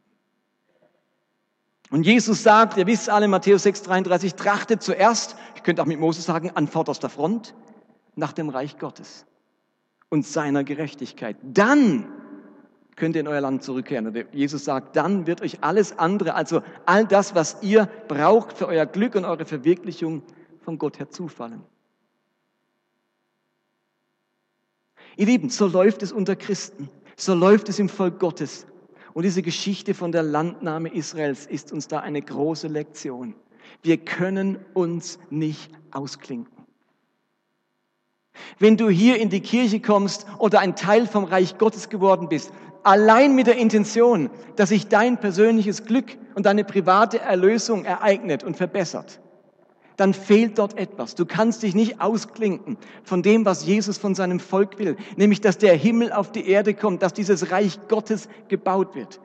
Und 1.90 2.04
Jesus 2.06 2.42
sagt, 2.44 2.76
ihr 2.76 2.86
wisst 2.86 3.10
alle, 3.10 3.26
Matthäus 3.26 3.64
6, 3.64 3.82
33, 3.82 4.34
trachtet 4.34 4.82
zuerst, 4.82 5.36
ich 5.56 5.62
könnte 5.64 5.82
auch 5.82 5.86
mit 5.86 5.98
Moses 5.98 6.24
sagen, 6.24 6.50
an 6.54 6.68
vorderster 6.68 7.08
Front 7.08 7.54
nach 8.14 8.32
dem 8.32 8.48
Reich 8.48 8.78
Gottes 8.78 9.26
und 10.08 10.24
seiner 10.24 10.62
Gerechtigkeit. 10.62 11.36
Dann 11.42 12.06
könnt 12.94 13.16
ihr 13.16 13.22
in 13.22 13.28
euer 13.28 13.40
Land 13.40 13.64
zurückkehren. 13.64 14.26
Jesus 14.32 14.64
sagt, 14.64 14.94
dann 14.94 15.26
wird 15.26 15.40
euch 15.40 15.64
alles 15.64 15.98
andere, 15.98 16.34
also 16.34 16.62
all 16.86 17.06
das, 17.06 17.34
was 17.34 17.56
ihr 17.62 17.86
braucht 18.06 18.58
für 18.58 18.68
euer 18.68 18.86
Glück 18.86 19.16
und 19.16 19.24
eure 19.24 19.44
Verwirklichung, 19.44 20.22
von 20.62 20.78
Gott 20.78 20.98
her 20.98 21.08
zufallen. 21.08 21.62
Ihr 25.16 25.26
Lieben, 25.26 25.50
so 25.50 25.66
läuft 25.66 26.02
es 26.02 26.12
unter 26.12 26.36
Christen, 26.36 26.88
so 27.16 27.34
läuft 27.34 27.68
es 27.68 27.78
im 27.78 27.88
Volk 27.88 28.20
Gottes. 28.20 28.66
Und 29.12 29.24
diese 29.24 29.42
Geschichte 29.42 29.94
von 29.94 30.12
der 30.12 30.22
Landnahme 30.22 30.94
Israels 30.94 31.46
ist 31.46 31.72
uns 31.72 31.88
da 31.88 32.00
eine 32.00 32.22
große 32.22 32.68
Lektion. 32.68 33.34
Wir 33.82 33.98
können 33.98 34.58
uns 34.74 35.18
nicht 35.30 35.70
ausklinken. 35.90 36.66
Wenn 38.58 38.76
du 38.76 38.88
hier 38.88 39.18
in 39.18 39.30
die 39.30 39.40
Kirche 39.40 39.80
kommst 39.80 40.26
oder 40.38 40.60
ein 40.60 40.76
Teil 40.76 41.06
vom 41.06 41.24
Reich 41.24 41.58
Gottes 41.58 41.88
geworden 41.88 42.28
bist, 42.28 42.52
allein 42.82 43.34
mit 43.34 43.46
der 43.46 43.56
Intention, 43.56 44.30
dass 44.56 44.70
sich 44.70 44.88
dein 44.88 45.18
persönliches 45.18 45.84
Glück 45.84 46.16
und 46.34 46.46
deine 46.46 46.64
private 46.64 47.20
Erlösung 47.20 47.84
ereignet 47.84 48.44
und 48.44 48.56
verbessert, 48.56 49.20
dann 50.00 50.14
fehlt 50.14 50.58
dort 50.58 50.78
etwas. 50.78 51.14
Du 51.14 51.26
kannst 51.26 51.62
dich 51.62 51.74
nicht 51.74 52.00
ausklinken 52.00 52.78
von 53.04 53.22
dem, 53.22 53.44
was 53.44 53.66
Jesus 53.66 53.98
von 53.98 54.14
seinem 54.14 54.40
Volk 54.40 54.78
will, 54.78 54.96
nämlich 55.16 55.42
dass 55.42 55.58
der 55.58 55.76
Himmel 55.76 56.10
auf 56.10 56.32
die 56.32 56.48
Erde 56.48 56.72
kommt, 56.72 57.02
dass 57.02 57.12
dieses 57.12 57.50
Reich 57.50 57.78
Gottes 57.88 58.26
gebaut 58.48 58.94
wird. 58.94 59.20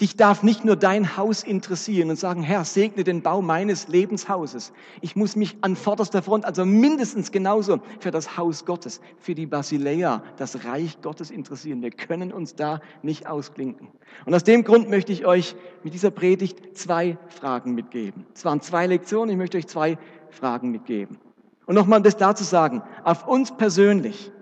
Dich 0.00 0.16
darf 0.16 0.42
nicht 0.42 0.64
nur 0.64 0.74
dein 0.74 1.16
Haus 1.16 1.44
interessieren 1.44 2.10
und 2.10 2.18
sagen, 2.18 2.42
Herr, 2.42 2.64
segne 2.64 3.04
den 3.04 3.22
Bau 3.22 3.42
meines 3.42 3.88
Lebenshauses. 3.88 4.72
Ich 5.00 5.14
muss 5.16 5.36
mich 5.36 5.56
an 5.60 5.76
vorderster 5.76 6.22
Front, 6.22 6.44
also 6.44 6.64
mindestens 6.64 7.30
genauso 7.30 7.78
für 8.00 8.10
das 8.10 8.36
Haus 8.36 8.64
Gottes, 8.64 9.00
für 9.18 9.34
die 9.34 9.46
Basileia, 9.46 10.24
das 10.38 10.64
Reich 10.64 11.00
Gottes 11.02 11.30
interessieren. 11.30 11.82
Wir 11.82 11.90
können 11.90 12.32
uns 12.32 12.56
da 12.56 12.80
nicht 13.02 13.26
ausklinken. 13.28 13.88
Und 14.24 14.34
aus 14.34 14.44
dem 14.44 14.64
Grund 14.64 14.88
möchte 14.88 15.12
ich 15.12 15.26
euch 15.26 15.54
mit 15.84 15.94
dieser 15.94 16.10
Predigt 16.10 16.76
zwei 16.76 17.18
Fragen 17.28 17.74
mitgeben. 17.74 18.26
Es 18.34 18.44
waren 18.44 18.60
zwei 18.60 18.86
Lektionen, 18.86 19.30
ich 19.30 19.36
möchte 19.36 19.58
euch 19.58 19.68
zwei 19.68 19.98
Fragen 20.30 20.72
mitgeben. 20.72 21.18
Und 21.66 21.74
nochmal 21.74 22.02
das 22.02 22.16
dazu 22.16 22.44
sagen, 22.44 22.82
auf 23.04 23.28
uns 23.28 23.56
persönlich 23.56 24.32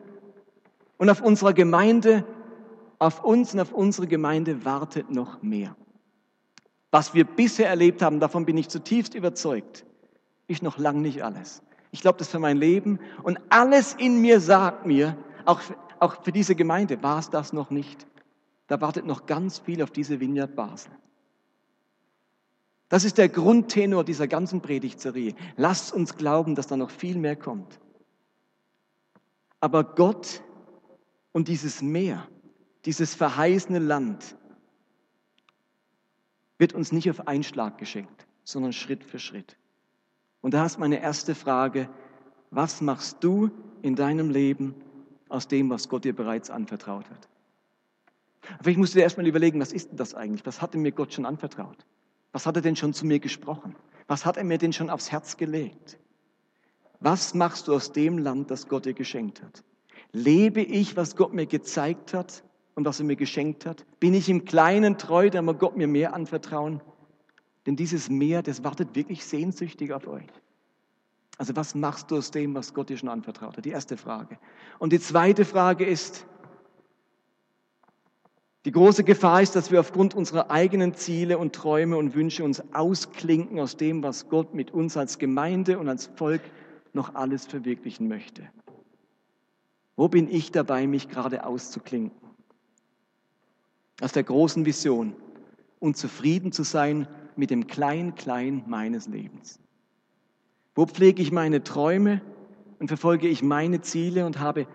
und 0.97 1.11
auf 1.11 1.21
unserer 1.21 1.53
Gemeinde 1.53 2.25
auf 3.01 3.25
uns 3.25 3.55
und 3.55 3.61
auf 3.61 3.73
unsere 3.73 4.07
Gemeinde 4.07 4.65
wartet 4.65 5.11
noch 5.11 5.43
mehr. 5.43 5.75
Was 6.93 7.15
wir 7.15 7.25
bisher 7.25 7.69
erlebt 7.69 8.03
haben, 8.03 8.21
davon 8.21 8.45
bin 8.45 8.57
ich 8.57 8.69
zutiefst 8.69 9.15
überzeugt, 9.15 9.85
ist 10.47 10.63
noch 10.63 10.79
lang 10.79 11.01
nicht 11.01 11.25
alles. 11.25 11.63
Ich 11.93 12.03
glaube 12.03 12.19
das 12.19 12.29
für 12.29 12.39
mein 12.39 12.57
Leben 12.57 13.01
und 13.23 13.41
alles 13.49 13.95
in 13.95 14.21
mir 14.21 14.39
sagt 14.39 14.87
mir, 14.87 15.17
auch, 15.47 15.61
auch 15.99 16.23
für 16.23 16.31
diese 16.31 16.55
Gemeinde 16.55 17.03
war 17.03 17.19
es 17.19 17.31
das 17.31 17.53
noch 17.53 17.71
nicht. 17.71 18.07
Da 18.67 18.81
wartet 18.81 19.07
noch 19.07 19.27
ganz 19.27 19.59
viel 19.59 19.83
auf 19.83 19.91
diese 19.91 20.21
Vineyard 20.21 20.55
Basel. 20.55 20.93
Das 22.91 23.05
ist 23.05 23.19
der 23.19 23.29
Grundtenor 23.29 24.05
dieser 24.05 24.29
ganzen 24.29 24.61
Predigtserie. 24.61 25.35
Lasst 25.57 25.93
uns 25.93 26.17
glauben, 26.17 26.55
dass 26.55 26.67
da 26.67 26.77
noch 26.77 26.91
viel 26.91 27.17
mehr 27.17 27.37
kommt. 27.37 27.81
Aber 29.61 29.85
Gott 29.85 30.43
und 31.33 31.49
dieses 31.49 31.83
Meer, 31.83 32.29
dieses 32.85 33.15
verheißene 33.15 33.79
Land 33.79 34.37
wird 36.59 36.73
uns 36.75 36.93
nicht 36.93 37.11
auf 37.11 37.27
einen 37.27 37.43
Schlag 37.43 37.79
geschenkt, 37.79 38.27
sondern 38.45 38.73
Schritt 38.73 39.05
für 39.05 39.19
Schritt. 39.19 39.57
Und 40.41 40.55
da 40.55 40.65
ist 40.65 40.79
meine 40.79 41.01
erste 41.01 41.35
Frage, 41.35 41.89
was 42.51 42.81
machst 42.81 43.19
du 43.21 43.51
in 43.83 43.97
deinem 43.97 44.31
Leben 44.31 44.75
aus 45.29 45.49
dem, 45.49 45.71
was 45.71 45.89
Gott 45.89 46.05
dir 46.05 46.15
bereits 46.15 46.51
anvertraut 46.51 47.09
hat? 47.09 47.29
Vielleicht 48.63 48.79
musst 48.79 48.95
du 48.95 48.99
dir 48.99 49.05
erstmal 49.05 49.27
überlegen, 49.27 49.61
was 49.61 49.73
ist 49.73 49.91
denn 49.91 49.97
das 49.97 50.15
eigentlich? 50.15 50.45
Was 50.47 50.61
hat 50.61 50.75
denn 50.75 50.83
mir 50.83 50.93
Gott 50.93 51.13
schon 51.13 51.27
anvertraut? 51.27 51.87
Was 52.33 52.47
hat 52.47 52.57
er 52.57 52.63
denn 52.63 52.77
schon 52.77 52.93
zu 52.93 53.07
mir 53.07 53.21
gesprochen? 53.21 53.77
Was 54.07 54.25
hat 54.27 54.37
er 54.37 54.45
mir 54.45 54.59
denn 54.59 54.73
schon 54.73 54.91
aufs 54.91 55.13
Herz 55.13 55.37
gelegt? 55.37 55.99
Was 57.01 57.35
machst 57.35 57.69
du 57.69 57.75
aus 57.75 57.93
dem 57.93 58.19
Land, 58.19 58.51
das 58.51 58.69
Gott 58.69 58.85
dir 58.87 58.95
geschenkt 58.95 59.43
hat? 59.43 59.63
Lebe 60.13 60.61
ich, 60.61 60.97
was 60.97 61.17
Gott 61.17 61.33
mir 61.33 61.47
gezeigt 61.47 62.13
hat? 62.13 62.43
Und 62.75 62.85
was 62.85 63.01
er 63.01 63.07
mir 63.07 63.17
geschenkt 63.17 63.67
hat? 63.67 63.85
Bin 64.01 64.15
ich 64.15 64.29
im 64.29 64.45
Kleinen 64.45 64.99
treu, 64.99 65.31
da 65.31 65.43
muss 65.43 65.59
Gott 65.59 65.77
mir 65.77 65.87
mehr 65.87 66.15
anvertrauen? 66.15 66.81
Denn 67.67 67.77
dieses 67.77 68.09
Meer, 68.09 68.43
das 68.43 68.65
wartet 68.65 68.95
wirklich 68.95 69.25
sehnsüchtig 69.25 69.93
auf 69.93 70.07
euch. 70.07 70.27
Also 71.39 71.57
was 71.57 71.75
machst 71.75 72.11
du 72.11 72.17
aus 72.17 72.31
dem, 72.31 72.55
was 72.55 72.75
Gott 72.75 72.91
dir 72.91 72.99
schon 72.99 73.09
anvertraut 73.09 73.57
hat? 73.57 73.65
Die 73.65 73.71
erste 73.71 73.97
Frage. 73.97 74.39
Und 74.79 74.93
die 74.93 75.01
zweite 75.01 75.45
Frage 75.45 75.87
ist, 75.87 76.27
die 78.67 78.73
große 78.73 79.05
Gefahr 79.05 79.41
ist, 79.41 79.57
dass 79.57 79.71
wir 79.71 79.81
aufgrund 79.81 80.15
unserer 80.15 80.51
eigenen 80.51 80.93
Ziele 80.93 81.39
und 81.39 81.55
Träume 81.55 81.97
und 81.97 82.15
Wünsche 82.15 82.45
uns 82.45 82.63
ausklinken 82.75 83.59
aus 83.59 83.79
dem, 83.79 84.03
was 84.03 84.29
Gott 84.29 84.53
mit 84.53 84.71
uns 84.71 84.99
als 84.99 85.19
Gemeinde 85.19 85.79
und 85.79 85.89
als 85.89 86.11
Volk 86.15 86.43
noch 86.93 87.15
alles 87.15 87.47
verwirklichen 87.47 88.07
möchte. 88.07 88.47
Wo 89.97 90.09
bin 90.09 90.31
ich 90.31 90.53
dabei, 90.53 90.87
mich 90.87 91.09
gerade 91.09 91.47
auszuklinken? 91.47 92.30
Aus 94.01 94.13
der 94.13 94.25
großen 94.25 94.65
Vision 94.65 95.15
und 95.79 95.97
zufrieden 95.97 96.53
zu 96.53 96.63
sein 96.63 97.07
mit 97.37 97.51
dem 97.51 97.67
Klein-Klein 97.67 98.65
meines 98.67 99.09
Lebens. 99.09 99.61
Wo 100.75 100.87
pflege 100.87 101.23
ich 101.23 101.33
meine 101.33 101.63
Träume 101.63 102.23
und 102.79 102.89
verfolge 102.89 103.29
ich 103.29 103.43
meine 103.43 103.81
Ziele 103.81 104.27
und 104.27 104.39
habe 104.39 104.67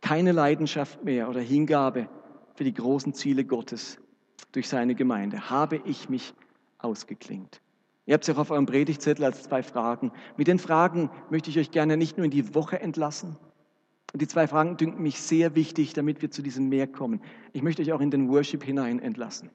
keine 0.00 0.32
Leidenschaft 0.32 1.02
mehr 1.04 1.28
oder 1.28 1.40
Hingabe 1.40 2.08
für 2.54 2.64
die 2.64 2.74
großen 2.74 3.14
Ziele 3.14 3.44
Gottes 3.44 3.98
durch 4.52 4.68
seine 4.68 4.94
Gemeinde? 4.94 5.50
Habe 5.50 5.80
ich 5.84 6.08
mich 6.08 6.34
ausgeklingt? 6.78 7.60
Ihr 8.06 8.14
habt 8.14 8.28
es 8.28 8.34
auch 8.34 8.38
auf 8.38 8.50
eurem 8.50 8.66
Predigtzettel 8.66 9.24
als 9.24 9.44
zwei 9.44 9.62
Fragen. 9.62 10.12
Mit 10.36 10.46
den 10.46 10.58
Fragen 10.58 11.10
möchte 11.30 11.48
ich 11.48 11.58
euch 11.58 11.70
gerne 11.70 11.96
nicht 11.96 12.18
nur 12.18 12.26
in 12.26 12.30
die 12.30 12.54
Woche 12.54 12.80
entlassen, 12.80 13.36
und 14.14 14.22
die 14.22 14.28
zwei 14.28 14.46
Fragen 14.46 14.76
dünken 14.76 15.02
mich 15.02 15.20
sehr 15.20 15.56
wichtig, 15.56 15.92
damit 15.92 16.22
wir 16.22 16.30
zu 16.30 16.40
diesem 16.40 16.68
Meer 16.68 16.86
kommen. 16.86 17.20
Ich 17.52 17.62
möchte 17.62 17.82
euch 17.82 17.92
auch 17.92 18.00
in 18.00 18.12
den 18.12 18.28
Worship 18.28 18.62
hinein 18.62 19.00
entlassen 19.00 19.50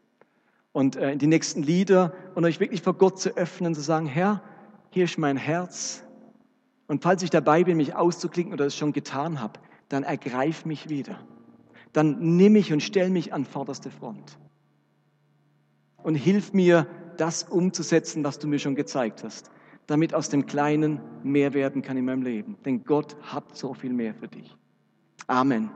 und 0.73 0.97
äh, 0.97 1.13
in 1.13 1.17
die 1.17 1.27
nächsten 1.27 1.63
Lieder 1.63 2.13
und 2.35 2.43
euch 2.43 2.59
wirklich 2.59 2.81
vor 2.81 2.93
Gott 2.93 3.21
zu 3.21 3.37
öffnen, 3.37 3.73
zu 3.73 3.79
sagen, 3.79 4.05
Herr, 4.05 4.43
hier 4.89 5.05
ist 5.05 5.17
mein 5.17 5.37
Herz. 5.37 6.03
Und 6.87 7.03
falls 7.03 7.23
ich 7.23 7.29
dabei 7.29 7.63
bin, 7.63 7.77
mich 7.77 7.95
auszuklinken 7.95 8.53
oder 8.53 8.65
es 8.65 8.75
schon 8.75 8.91
getan 8.91 9.39
habe, 9.39 9.61
dann 9.87 10.03
ergreif 10.03 10.65
mich 10.65 10.89
wieder. 10.89 11.17
Dann 11.93 12.35
nimm 12.35 12.51
mich 12.51 12.73
und 12.73 12.83
stell 12.83 13.09
mich 13.09 13.31
an 13.31 13.45
vorderste 13.45 13.89
Front. 13.89 14.37
Und 16.03 16.15
hilf 16.15 16.51
mir, 16.51 16.85
das 17.15 17.43
umzusetzen, 17.43 18.25
was 18.25 18.39
du 18.39 18.47
mir 18.47 18.59
schon 18.59 18.75
gezeigt 18.75 19.23
hast 19.23 19.51
damit 19.89 20.13
aus 20.13 20.29
dem 20.29 20.45
Kleinen 20.45 20.99
mehr 21.23 21.53
werden 21.53 21.81
kann 21.81 21.97
in 21.97 22.05
meinem 22.05 22.21
Leben. 22.21 22.57
Denn 22.63 22.83
Gott 22.83 23.15
hat 23.23 23.57
so 23.57 23.73
viel 23.73 23.91
mehr 23.91 24.13
für 24.13 24.27
dich. 24.27 24.55
Amen. 25.27 25.71